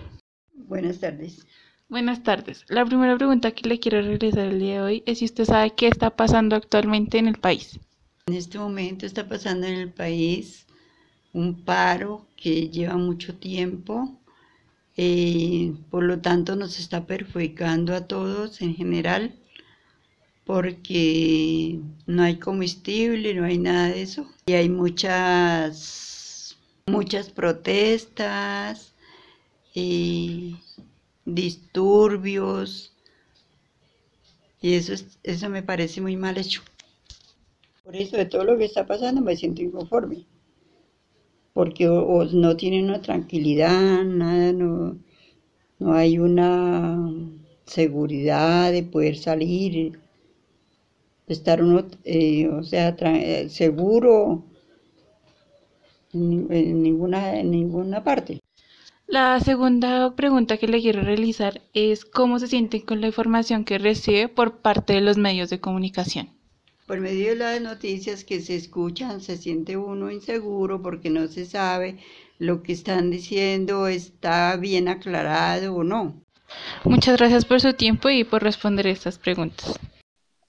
[0.53, 1.47] Buenas tardes.
[1.89, 2.67] Buenas tardes.
[2.69, 5.71] La primera pregunta que le quiero realizar el día de hoy es si usted sabe
[5.71, 7.81] qué está pasando actualmente en el país.
[8.27, 10.67] En este momento está pasando en el país
[11.33, 14.19] un paro que lleva mucho tiempo
[15.01, 19.33] eh, por lo tanto nos está perjudicando a todos en general
[20.49, 24.27] porque no hay combustible, no hay nada de eso.
[24.47, 28.95] Y hay muchas, muchas protestas,
[29.75, 30.55] eh,
[31.27, 32.95] disturbios,
[34.63, 36.63] y eso, eso me parece muy mal hecho.
[37.85, 40.25] Por eso de todo lo que está pasando me siento inconforme
[41.53, 44.97] porque no tienen una tranquilidad, nada, no,
[45.79, 47.13] no hay una
[47.67, 49.99] seguridad de poder salir,
[51.29, 54.45] estar uno, eh, o sea, eh, seguro
[56.13, 58.41] en, ninguna, en ninguna parte.
[59.07, 63.79] La segunda pregunta que le quiero realizar es cómo se siente con la información que
[63.79, 66.39] recibe por parte de los medios de comunicación
[66.89, 71.45] por medio de las noticias que se escuchan se siente uno inseguro porque no se
[71.45, 71.99] sabe
[72.39, 76.23] lo que están diciendo está bien aclarado o no.
[76.85, 79.79] Muchas gracias por su tiempo y por responder estas preguntas.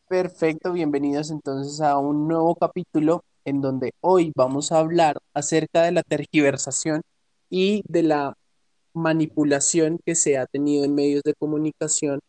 [0.09, 5.91] Perfecto, bienvenidos entonces a un nuevo capítulo en donde hoy vamos a hablar acerca de
[5.91, 7.03] la tergiversación
[7.51, 8.35] y de la
[8.93, 12.21] manipulación que se ha tenido en medios de comunicación,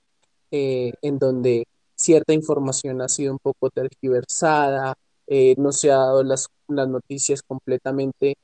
[0.51, 4.95] eh, en donde cierta información ha sido un poco tergiversada,
[5.27, 8.37] eh, no se ha dado las, noticias completamente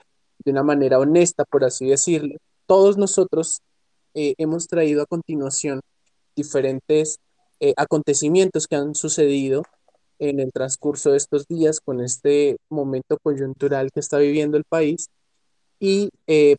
[0.44, 2.36] de una manera honesta, por así decirlo.
[2.66, 3.60] Todos nosotros
[4.14, 5.82] eh, hemos traído a continuación
[6.34, 7.18] diferentes
[7.60, 9.62] eh, acontecimientos que han sucedido
[10.18, 15.08] en el transcurso de estos días con este momento coyuntural que está viviendo el país.
[15.78, 16.10] Y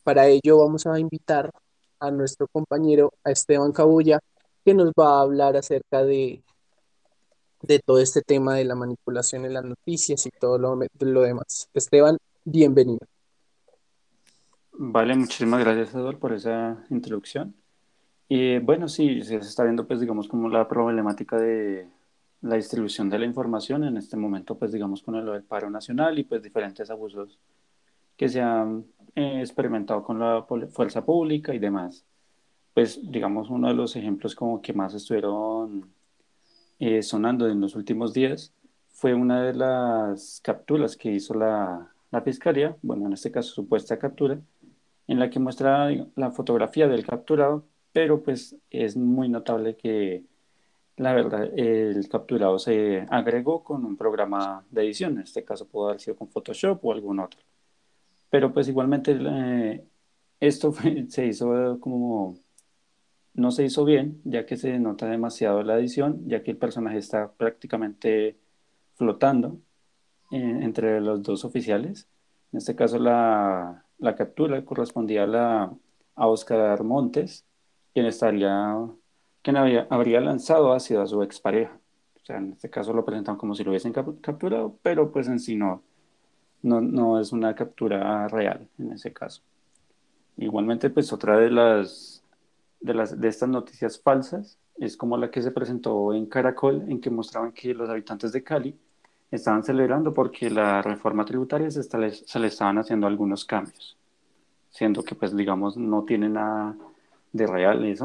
[0.04, 1.52] para ello vamos a invitar
[2.00, 4.20] a nuestro compañero, a Esteban Cabulla,
[4.64, 6.43] que nos va a hablar acerca de
[7.62, 11.70] de todo este tema de la manipulación en las noticias y todo lo, lo demás.
[11.74, 13.06] Esteban, bienvenido.
[14.72, 17.56] Vale, muchísimas gracias, Eduardo, por esa introducción.
[18.30, 21.88] Y bueno, sí, se está viendo, pues, digamos, como la problemática de
[22.42, 26.24] la distribución de la información en este momento, pues, digamos, con el paro nacional y,
[26.24, 27.40] pues, diferentes abusos
[28.18, 32.06] que se han eh, experimentado con la fuerza pública y demás.
[32.74, 35.90] Pues, digamos, uno de los ejemplos como que más estuvieron
[36.80, 38.54] eh, sonando en los últimos días
[38.90, 43.98] fue una de las capturas que hizo la, la Fiscalía, bueno, en este caso supuesta
[44.00, 44.40] captura,
[45.08, 47.64] en la que muestra la fotografía del capturado,
[47.98, 50.24] pero pues es muy notable que
[50.98, 55.88] la verdad el capturado se agregó con un programa de edición, en este caso pudo
[55.88, 57.39] haber sido con Photoshop o algún otro.
[58.30, 59.84] Pero pues igualmente eh,
[60.39, 60.76] esto
[61.10, 62.36] se hizo como
[63.34, 67.00] no se hizo bien, ya que se nota demasiado la edición, ya que el personaje
[67.00, 68.38] está prácticamente
[68.93, 69.60] flotando
[70.32, 72.08] eh, entre los dos oficiales.
[72.52, 73.84] En este caso, la,
[74.16, 75.74] captura correspondía a, la,
[76.16, 77.48] a Oscar Montes,
[77.98, 78.78] quien, estaría,
[79.41, 81.80] quien había, habría lanzado ácido a su expareja.
[82.22, 85.39] O sea, en este caso lo presentan como si lo hubiesen capturado, pero pues en
[85.39, 85.82] sí no,
[86.62, 89.41] no, no es una captura real en ese caso.
[90.38, 92.24] Igualmente, pues otra de las
[92.82, 97.02] de, las, de estas noticias falsas es como la que se presentó en Caracol, en
[97.02, 98.78] que mostraban que los habitantes de Cali
[99.32, 103.98] estaban celebrando porque la reforma tributaria se, se le estaban haciendo algunos cambios,
[104.70, 106.78] siendo que pues digamos no tiene nada
[107.34, 107.96] de real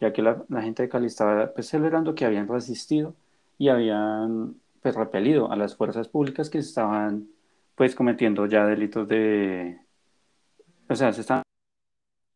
[0.00, 3.14] ya que la, la gente de Cali estaba pues, celebrando que habían resistido
[3.58, 7.28] y habían pues repelido a las fuerzas públicas que estaban
[7.74, 9.78] pues cometiendo ya delitos de,
[10.88, 11.42] o sea, se están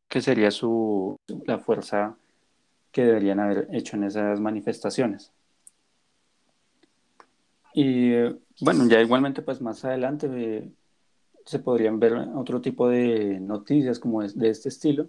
[0.09, 1.17] que sería su,
[1.47, 2.17] la fuerza
[2.91, 5.33] que deberían haber hecho en esas manifestaciones.
[7.73, 8.13] Y
[8.61, 10.69] bueno, ya igualmente pues más adelante eh,
[11.45, 15.09] se podrían ver otro tipo de noticias como de este estilo,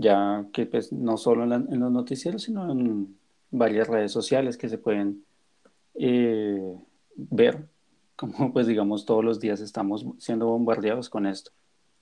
[0.00, 3.18] ya que pues no solo en, los noticieros, sino en
[3.50, 5.24] varias redes sociales que se pueden
[5.94, 6.74] eh,
[7.14, 7.68] ver,
[8.16, 11.52] como pues digamos todos los días estamos siendo bombardeados con esto.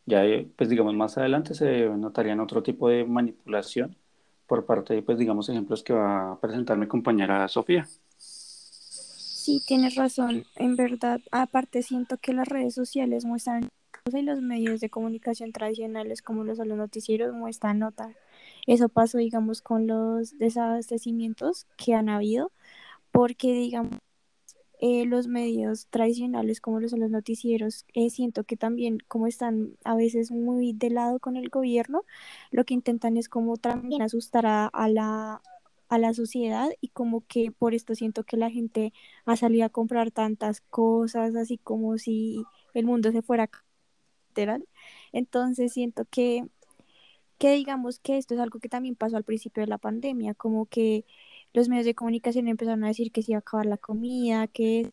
[0.07, 3.96] Ya, eh, pues digamos, más adelante se notarían otro tipo de manipulación
[4.46, 7.86] por parte de, pues digamos, ejemplos que va a presentar mi compañera Sofía.
[8.16, 10.44] Sí, tienes razón.
[10.57, 13.68] En verdad, aparte siento que las redes sociales muestran
[14.16, 18.14] y los medios de comunicación tradicionales como los, los noticieros muestran nota.
[18.66, 22.52] Eso pasó, digamos, con los desabastecimientos que han habido,
[23.12, 23.98] porque, digamos,
[24.80, 29.96] eh, los medios tradicionales como los, los noticieros, eh, siento que también como están a
[29.96, 32.04] veces muy de lado con el gobierno,
[32.52, 35.42] lo que intentan es como también asustar a, la,
[35.88, 38.92] a la sociedad y como que por esto siento que la gente
[39.24, 42.44] ha salido a comprar tantas cosas, así como si
[42.74, 43.50] el mundo se fuera
[44.29, 44.66] literal.
[45.12, 46.47] Entonces siento que,
[47.39, 50.66] que digamos que esto es algo que también pasó al principio de la pandemia, como
[50.66, 51.05] que
[51.55, 54.93] los medios de comunicación empezaron a decir que se iba a acabar la comida, que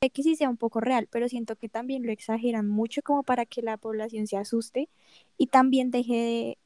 [0.00, 3.46] que sí sea un poco real, pero siento que también lo exageran mucho como para
[3.46, 4.88] que la población se asuste
[5.36, 6.58] y también deje de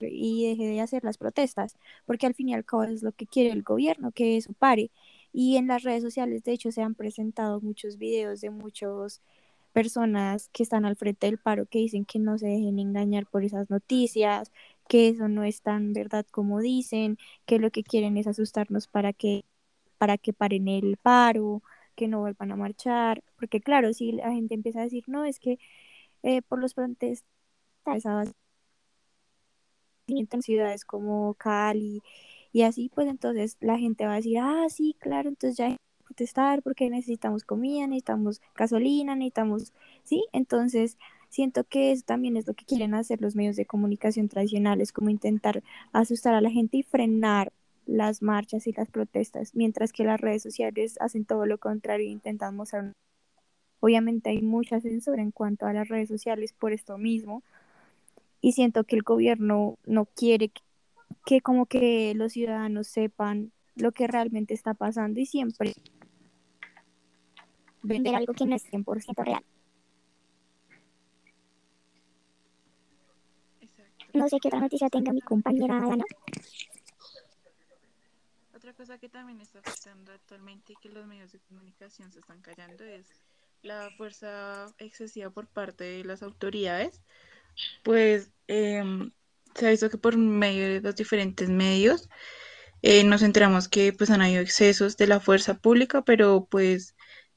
[0.00, 3.26] y deje de hacer las protestas, porque al fin y al cabo es lo que
[3.26, 4.90] quiere el gobierno, que eso pare.
[5.32, 9.22] Y en las redes sociales, de hecho, se han presentado muchos videos de muchas
[9.76, 13.44] personas que están al frente del paro que dicen que no se dejen engañar por
[13.44, 14.50] esas noticias,
[14.88, 19.12] que eso no es tan verdad como dicen, que lo que quieren es asustarnos para
[19.12, 19.44] que,
[19.98, 21.62] para que paren el paro,
[21.94, 25.38] que no vuelvan a marchar, porque claro, si la gente empieza a decir, no, es
[25.38, 25.58] que
[26.22, 27.24] eh, por los frontes
[30.06, 32.02] en ciudades como Cali
[32.52, 35.76] y así, pues entonces la gente va a decir, ah, sí, claro, entonces ya
[36.16, 40.96] protestar porque necesitamos comida, necesitamos gasolina, necesitamos, sí, entonces
[41.28, 45.10] siento que eso también es lo que quieren hacer los medios de comunicación tradicionales, como
[45.10, 45.62] intentar
[45.92, 47.52] asustar a la gente y frenar
[47.84, 52.10] las marchas y las protestas, mientras que las redes sociales hacen todo lo contrario e
[52.12, 52.92] intentan mostrar.
[53.80, 57.42] Obviamente hay mucha censura en cuanto a las redes sociales por esto mismo
[58.40, 60.50] y siento que el gobierno no quiere
[61.26, 65.74] que, como que los ciudadanos sepan lo que realmente está pasando y siempre
[67.86, 69.44] vender algo que no es 100% real.
[74.12, 76.04] No sé qué otra noticia tenga mi compañera Ana.
[78.54, 82.40] Otra cosa que también está afectando actualmente y que los medios de comunicación se están
[82.40, 83.06] callando es
[83.62, 87.02] la fuerza excesiva por parte de las autoridades.
[87.82, 89.12] Pues em,
[89.54, 92.08] se ha visto que por medio de los diferentes medios
[92.82, 96.95] eh, nos enteramos que pues han habido excesos de la fuerza pública, pero pues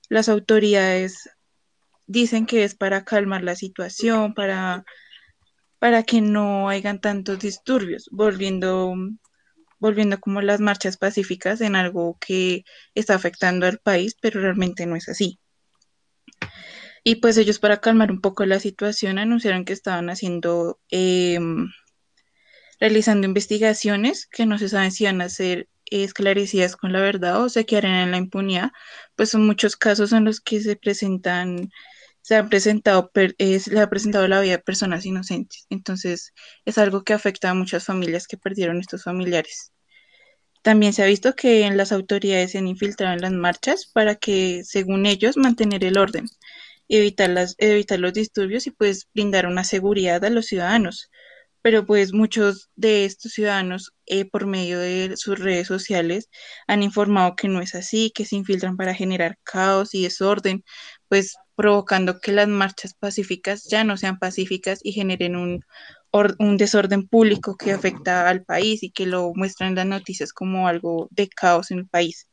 [0.09, 1.29] las autoridades
[2.07, 4.83] dicen que es para calmar la situación, para
[5.79, 8.93] para que no hayan tantos disturbios, volviendo,
[9.79, 14.97] volviendo como las marchas pacíficas en algo que está afectando al país, pero realmente no
[14.97, 15.39] es así.
[17.03, 21.69] Y pues ellos para calmar un poco la situación anunciaron que estaban haciendo, em,
[22.79, 25.29] realizando investigaciones que no se saben si van a
[25.91, 28.71] esclarecidas con la verdad o se quedarán en la impunidad,
[29.15, 31.69] pues son muchos casos en los que se presentan
[32.21, 35.65] se ha presentado, le ha presentado la vida de personas inocentes.
[35.69, 36.33] Entonces,
[36.65, 39.71] es algo que afecta a muchas familias que perdieron estos familiares.
[40.61, 44.63] También se ha visto que las autoridades se han infiltrado en las marchas para que,
[44.63, 46.25] según ellos, mantener el orden,
[46.89, 51.09] evitar, las, evitar los disturbios y pues brindar una seguridad a los ciudadanos.
[51.61, 56.29] Pero pues muchos de estos ciudadanos, eh, por medio de sus redes sociales,
[56.67, 60.63] han informado que no es así, que se infiltran para generar caos y desorden,
[61.09, 65.65] pues provocando que las marchas pacíficas ya no sean pacíficas y generen un,
[66.39, 71.09] un desorden público que afecta al país y que lo muestran las noticias como algo
[71.11, 72.29] de caos en el país.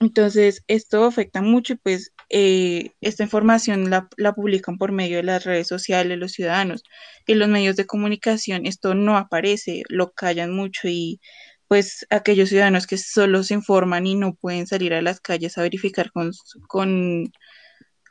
[0.00, 5.44] Entonces, esto afecta mucho y pues eh, esta información la, publican por medio de las
[5.44, 6.82] redes sociales los ciudadanos
[7.26, 8.66] y los medios de comunicación.
[8.66, 11.20] Esto no aparece, lo callan mucho y
[11.68, 15.62] pues aquellos ciudadanos que solo se informan y no pueden salir a las calles a
[15.62, 16.32] verificar con,
[16.68, 17.30] con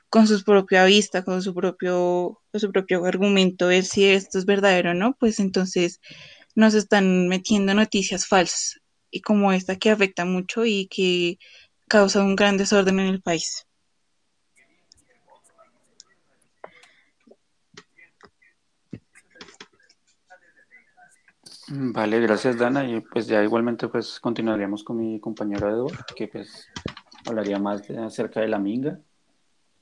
[0.10, 4.92] con su propia vista, con su propio, su propio argumento, ver si esto es verdadero
[4.92, 6.00] o no, pues entonces
[6.56, 8.80] nos están metiendo noticias falsas
[9.12, 11.40] y como esta que afecta mucho y que
[11.88, 13.67] causa un gran desorden en el país.
[21.70, 26.68] Vale, gracias Dana y pues ya igualmente pues continuaríamos con mi compañero Eduardo que pues
[27.26, 29.00] hablaría más acerca de la minga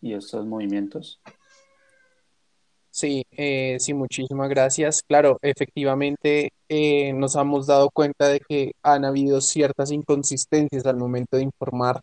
[0.02, 1.22] y estos movimientos.
[2.96, 5.04] Sí, eh, sí, muchísimas gracias.
[5.04, 11.36] Claro, efectivamente eh, nos hemos dado cuenta de que han habido ciertas inconsistencias al momento
[11.36, 12.00] de informar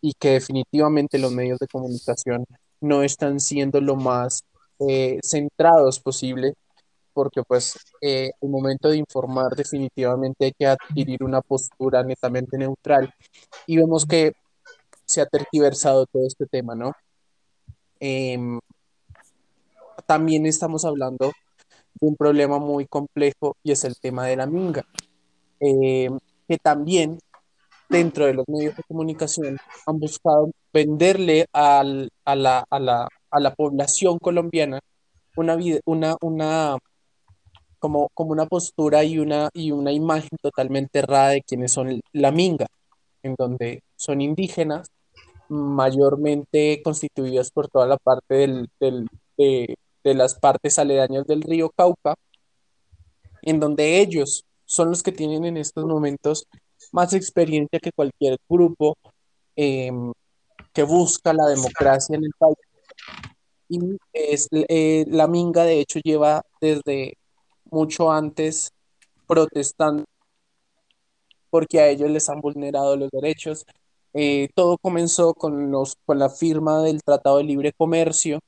[0.00, 2.44] y que definitivamente los medios de comunicación
[2.80, 4.42] no están siendo lo más
[4.80, 6.54] eh, centrados posible,
[7.14, 13.14] porque pues el momento de informar definitivamente hay que adquirir una postura netamente neutral
[13.66, 14.32] y vemos que
[15.06, 16.92] se ha tergiversado todo este tema, ¿no?
[18.00, 18.58] Em,
[20.06, 21.32] también estamos hablando
[21.94, 24.84] de un problema muy complejo y es el tema de la minga,
[25.60, 26.10] eh,
[26.48, 27.18] que también
[27.88, 33.40] dentro de los medios de comunicación han buscado venderle al, a, la, a, la, a
[33.40, 34.80] la población colombiana
[35.36, 36.78] una, una, una,
[37.84, 42.30] como, como una postura y una, y una imagen totalmente errada de quienes son la
[42.30, 42.66] minga,
[43.22, 44.88] en donde son indígenas,
[45.50, 49.06] mayormente constituidas por toda la parte del, del,
[49.36, 52.14] de, de las partes aledañas del río Cauca,
[53.42, 56.46] en donde ellos son los que tienen en estos momentos
[56.90, 58.96] más experiencia que cualquier grupo
[59.56, 60.10] em,
[60.72, 62.56] que busca la democracia en el país.
[63.68, 63.78] Y
[64.14, 67.18] es, eh, la Minga, de hecho, lleva desde
[67.70, 68.72] mucho antes
[69.26, 70.04] protestando
[71.50, 73.64] porque a ellos les han vulnerado los derechos.
[74.12, 78.40] Eh, todo comenzó con, los, con la firma del Tratado de Libre Comercio.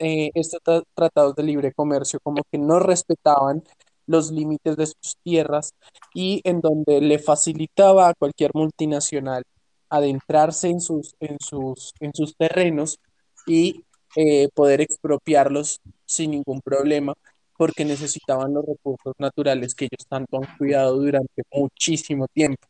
[0.00, 3.62] Eh, estos tratados de libre comercio como que no respetaban
[4.06, 5.74] los límites de sus tierras
[6.12, 9.44] y en donde le facilitaba a cualquier multinacional
[9.88, 12.98] adentrarse en sus, en sus, en sus terrenos
[13.46, 13.84] y
[14.16, 17.14] eh, poder expropiarlos sin ningún problema
[17.62, 22.66] porque necesitaban los recursos naturales que ellos tanto han cuidado durante muchísimo tiempo.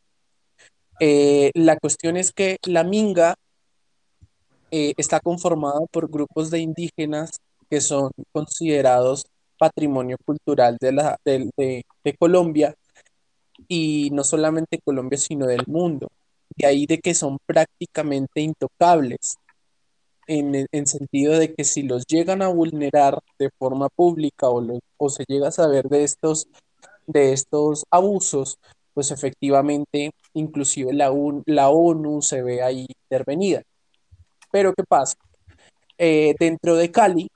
[0.99, 3.33] Eh, la cuestión es que la minga
[4.69, 7.31] eh, está conformada por grupos de indígenas
[7.71, 9.25] que son considerados
[9.57, 12.75] patrimonio cultural de, de, Colombia
[13.67, 16.07] y no solamente Colombia, sino del mundo.
[16.55, 19.39] De ahí de que son prácticamente intocables,
[20.27, 24.65] en el sentido de que si los llegan a vulnerar de forma pública o,
[24.97, 26.47] o se llega a saber de estos,
[27.07, 28.57] de estos abusos,
[28.93, 31.11] pues efectivamente inclusive la,
[31.45, 33.63] la ONU se ve ahí intervenida.
[34.51, 35.15] Pero ¿qué pasa?
[35.97, 37.27] Eh, dentro de Cali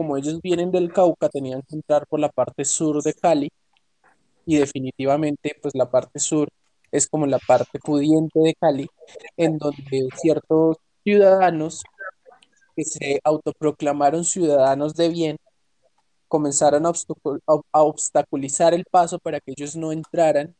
[0.00, 3.50] como ellos vienen del Cauca, tenían que entrar por la parte sur de Cali
[4.46, 6.48] y definitivamente pues la parte sur
[6.90, 8.88] es como la parte pudiente de Cali,
[9.36, 11.82] en donde ciertos ciudadanos
[12.76, 15.36] que se autoproclamaron ciudadanos de bien
[16.28, 16.92] comenzaron a,
[17.72, 20.54] obstaculizar el paso para que ellos no entraran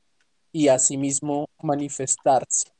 [0.53, 2.71] y asimismo manifestarse.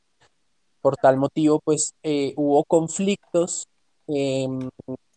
[0.81, 3.65] Por tal motivo, pues eh, hubo conflictos
[4.07, 4.69] em,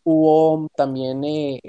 [0.05, 1.61] hubo también eh,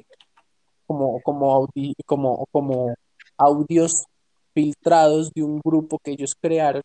[0.86, 1.68] como, como,
[2.06, 2.94] como, como
[3.38, 4.06] audios
[4.54, 6.84] filtrados de un grupo que ellos crearon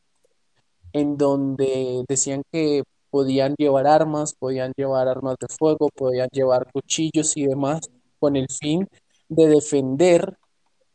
[0.93, 7.37] en donde decían que podían llevar armas, podían llevar armas de fuego, podían llevar cuchillos
[7.37, 7.81] y demás
[8.19, 8.89] con el fin
[9.29, 10.37] de defender,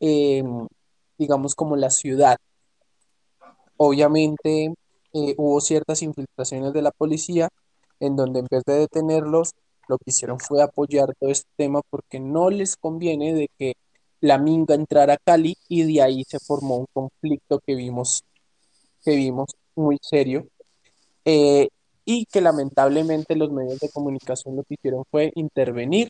[0.00, 0.66] em,
[1.18, 2.36] digamos, como la ciudad.
[3.76, 4.74] Obviamente
[5.12, 7.48] eh, hubo ciertas infiltraciones de la policía
[8.00, 9.52] en donde en vez de detenerlos,
[9.88, 13.74] lo que hicieron fue apoyar todo este tema porque no les conviene de que
[14.20, 18.24] la Minga entrara a Cali y de ahí se formó un conflicto que vimos,
[19.04, 20.48] que vimos muy serio
[21.26, 21.68] eh,
[22.06, 26.08] y que lamentablemente los medios de comunicación lo que hicieron fue intervenir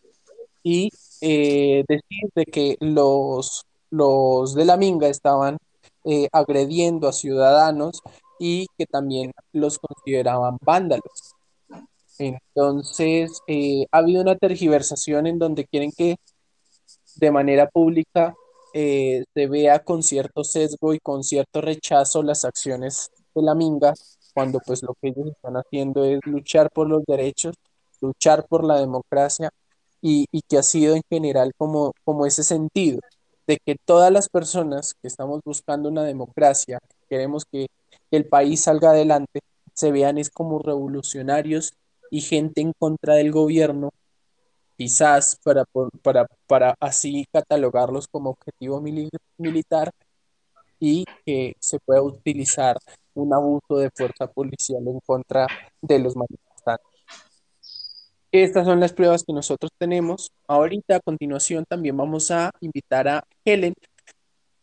[0.62, 0.90] y
[1.22, 5.56] eh, decir de que los, los de la Minga estaban
[6.04, 8.02] eh, agrediendo a ciudadanos
[8.38, 11.34] y que también los consideraban vándalos.
[12.18, 16.16] Entonces, eh, ha habido una tergiversación en donde quieren que
[17.16, 18.34] de manera pública
[18.74, 23.94] se vea con cierto sesgo y con cierto rechazo las acciones de la Minga,
[24.36, 27.54] cuando pues lo que ellos están haciendo es luchar por los derechos,
[28.02, 29.48] luchar por la democracia
[30.02, 33.00] y, que ha sido en general como, como ese sentido
[33.46, 37.68] de que todas las personas que estamos buscando una democracia, queremos que
[38.10, 39.40] el país salga adelante,
[39.72, 41.72] se vean es como revolucionarios
[42.10, 43.88] y gente en contra del gobierno,
[44.76, 45.64] quizás para,
[46.02, 48.82] para, para así catalogarlos como objetivo
[49.38, 49.92] militar
[50.78, 52.76] y que se pueda utilizar
[53.14, 55.46] un abuso de fuerza policial en contra
[55.80, 56.86] de los manifestantes.
[58.32, 60.30] Estas son las pruebas que nosotros tenemos.
[60.46, 63.74] Ahorita a continuación también vamos a invitar a Helen,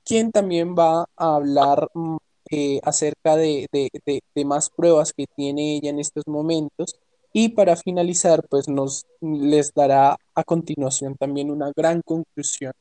[0.06, 2.18] quien también va a hablar mm,
[2.52, 7.00] eh, acerca de, de, de, más pruebas que tiene ella en estos momentos
[7.32, 12.74] y para finalizar, pues nos les dará a continuación también una gran conclusión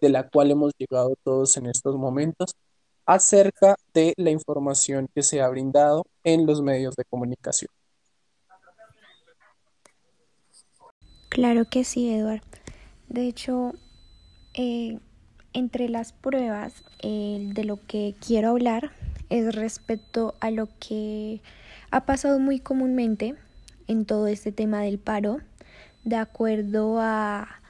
[0.00, 2.54] de la cual hemos llegado todos en estos momentos
[3.06, 7.70] acerca de la información que se ha brindado en los medios de comunicación.
[11.28, 12.42] Claro que sí, Eduard.
[13.08, 13.72] De hecho,
[14.54, 14.98] eh,
[15.52, 18.90] entre las pruebas de lo que quiero hablar
[19.30, 21.40] es respecto a lo que
[21.90, 23.36] ha pasado muy comúnmente
[23.86, 25.38] en todo este tema del paro,
[26.04, 27.60] de acuerdo a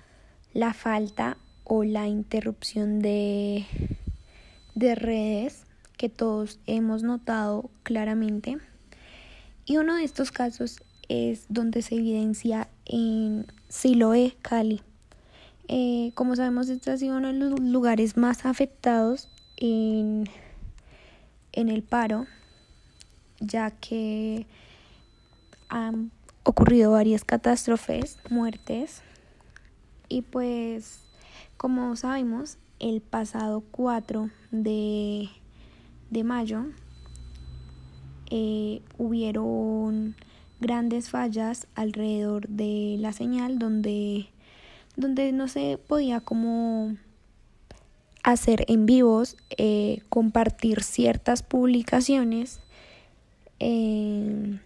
[0.52, 3.66] la falta o la interrupción de,
[4.76, 5.64] de redes
[5.96, 8.58] que todos hemos notado claramente.
[9.64, 14.82] Y uno de estos casos es donde se evidencia en Siloé, Cali.
[15.68, 20.28] Eh, como sabemos, este ha sido uno de los lugares más afectados en,
[21.52, 22.26] en el paro,
[23.40, 24.46] ya que
[25.68, 26.12] han
[26.44, 29.02] ocurrido varias catástrofes, muertes,
[30.08, 31.00] y pues,
[31.56, 35.28] como sabemos, el pasado 4 de,
[36.10, 36.66] de mayo
[38.30, 40.16] eh, hubieron
[40.60, 44.26] grandes fallas alrededor de la señal donde,
[44.96, 46.96] donde no se podía como
[48.22, 52.60] hacer en vivos, eh, compartir ciertas publicaciones
[53.60, 54.58] eh,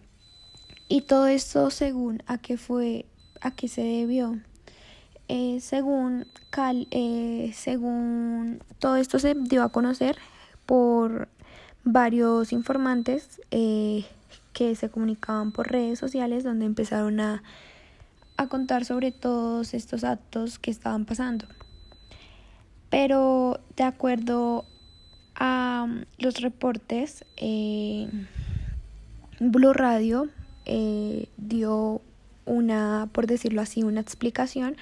[0.89, 3.05] y todo esto según a qué fue,
[3.41, 4.41] a qué se debió.
[5.33, 6.89] Eh, según, Cal,
[7.55, 10.17] según todo esto se dio a conocer
[10.67, 11.29] por
[11.85, 17.45] varios informantes que se comunicaban por redes sociales donde empezaron a,
[18.37, 21.47] a contar sobre todos estos actos que estaban pasando.
[22.89, 24.65] Pero de acuerdo
[25.37, 25.87] a
[26.19, 28.09] los reportes, eh,
[29.39, 30.29] Blue Radio
[30.67, 32.01] eh, dio
[32.47, 34.77] una, por decirlo así, una explicación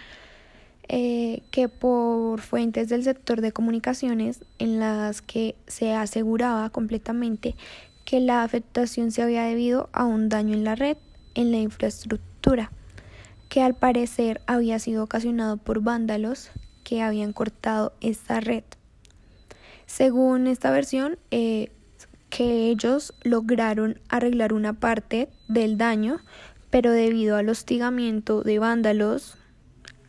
[0.88, 7.54] eh, que por fuentes del sector de comunicaciones en las que se aseguraba completamente
[8.04, 10.96] que la afectación se había debido a un daño en la red,
[11.34, 12.72] en la infraestructura,
[13.50, 16.50] que al parecer había sido ocasionado por vándalos
[16.84, 18.64] que habían cortado esta red.
[19.84, 21.70] Según esta versión, eh,
[22.30, 26.20] que ellos lograron arreglar una parte del daño,
[26.70, 29.37] pero debido al hostigamiento de vándalos,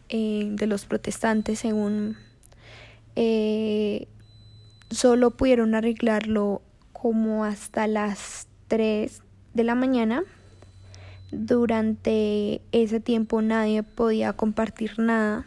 [0.10, 2.18] eh, de los protestantes, según
[3.16, 4.08] eh,
[4.90, 6.62] solo pudieron arreglarlo
[6.94, 9.22] como hasta las 3
[9.54, 10.24] de la mañana.
[11.32, 15.46] Durante ese tiempo nadie podía compartir nada.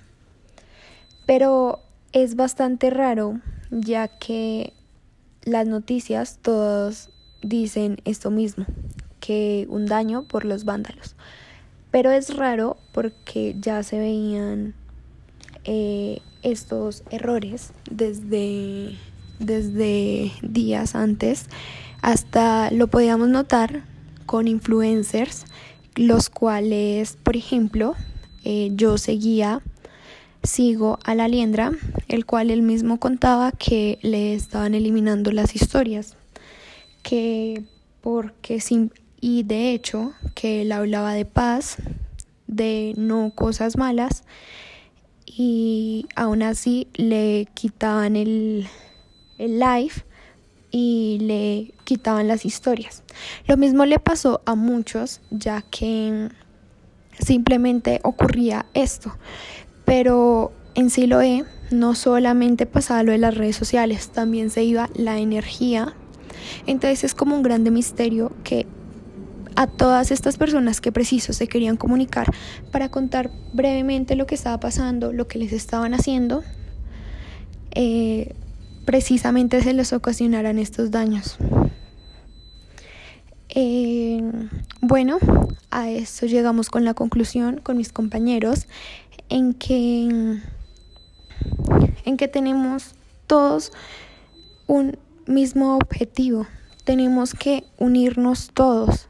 [1.27, 1.81] Pero
[2.13, 3.41] es bastante raro
[3.71, 4.75] ya que
[5.45, 7.11] las noticias todos
[7.43, 8.67] dicen esto mismo,
[9.19, 11.17] que un daño por los vándalos.
[11.93, 14.75] Pero es raro porque ya se veían
[15.65, 18.97] eh, estos errores desde
[19.45, 21.47] desde días antes,
[22.01, 23.85] hasta lo podíamos notar
[24.27, 25.45] con influencers,
[25.95, 27.95] los cuales, por ejemplo,
[28.45, 29.61] eh, yo seguía,
[30.43, 31.73] sigo a la liendra,
[32.09, 36.17] el cual él mismo contaba que le estaban eliminando las historias,
[37.03, 37.65] que
[38.01, 38.91] porque sin,
[39.23, 41.77] y de hecho que él hablaba de paz,
[42.49, 44.25] de no cosas malas,
[45.25, 48.67] y aún así le quitaban el,
[49.39, 49.93] el live
[50.73, 53.05] y le quitaban las historias.
[53.47, 56.29] Lo mismo le pasó a muchos, ya que
[57.21, 59.17] simplemente ocurría esto.
[59.85, 65.21] Pero en Siloé no solamente pasaba lo de las redes sociales, también se iba la
[65.21, 65.95] energía.
[66.67, 68.67] Entonces es como un grande misterio que
[69.57, 72.27] a todas estas personas que preciso se querían comunicar
[72.71, 76.43] para contar brevemente lo que estaba pasando, lo que les estaban haciendo,
[77.75, 78.35] eh,
[78.85, 81.37] precisamente se les ocasionarán estos daños.
[83.55, 84.23] Eh,
[84.81, 85.19] bueno,
[85.71, 88.67] a esto llegamos con la conclusión con mis compañeros
[89.29, 90.41] en que
[92.05, 92.95] en que tenemos
[93.27, 93.73] todos
[94.67, 96.47] un mismo objetivo.
[96.85, 99.09] Tenemos que unirnos todos,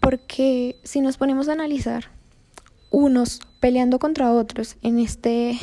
[0.00, 2.06] porque si nos ponemos a analizar,
[2.90, 5.58] unos peleando contra otros, en este,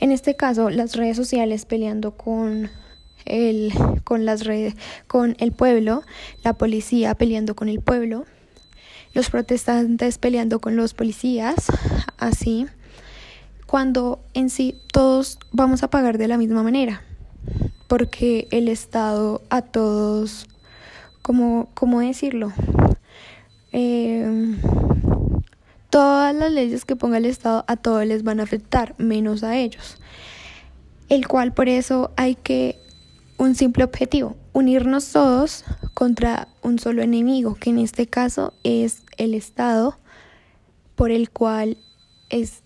[0.00, 2.70] en este caso las redes sociales peleando con
[3.26, 3.72] el,
[4.04, 4.74] con las redes,
[5.06, 6.02] con el pueblo,
[6.42, 8.24] la policía peleando con el pueblo,
[9.12, 11.66] los protestantes peleando con los policías,
[12.18, 12.66] así,
[13.66, 17.02] cuando en sí todos vamos a pagar de la misma manera,
[17.88, 20.46] porque el Estado a todos,
[21.22, 22.52] ¿cómo, cómo decirlo?
[23.74, 24.56] Eh,
[25.94, 29.56] Todas las leyes que ponga el Estado a todos les van a afectar, menos a
[29.56, 30.00] ellos.
[31.08, 32.80] El cual por eso hay que
[33.38, 35.64] un simple objetivo, unirnos todos
[35.94, 39.96] contra un solo enemigo, que en este caso es el Estado,
[40.96, 41.78] por el cual
[42.28, 42.64] es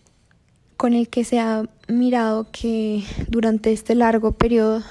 [0.79, 4.83] con el que se ha mirado que durante este largo periodo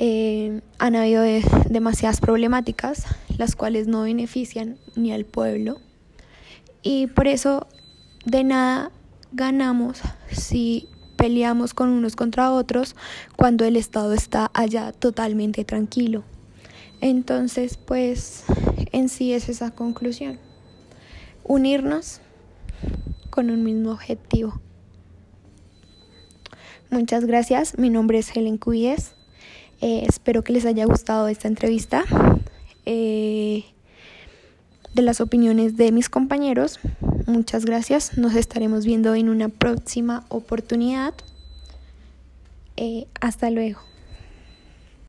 [0.00, 1.22] eh, han habido
[1.68, 3.04] demasiadas problemáticas,
[3.38, 5.78] las cuales no benefician ni al pueblo
[6.82, 7.66] y por eso
[8.24, 8.90] de nada
[9.32, 12.96] ganamos si peleamos con unos contra otros
[13.36, 16.24] cuando el Estado está allá totalmente tranquilo.
[17.00, 18.44] Entonces, pues
[18.90, 20.38] en sí es esa conclusión.
[21.44, 22.20] Unirnos
[23.30, 24.60] con un mismo objetivo.
[26.90, 27.78] Muchas gracias.
[27.78, 29.14] Mi nombre es Helen Cuyes.
[29.80, 32.04] Eh, espero que les haya gustado esta entrevista.
[32.86, 33.64] Eh,
[34.94, 36.78] de las opiniones de mis compañeros.
[37.26, 38.18] Muchas gracias.
[38.18, 41.14] Nos estaremos viendo en una próxima oportunidad.
[42.76, 43.80] Eh, hasta luego.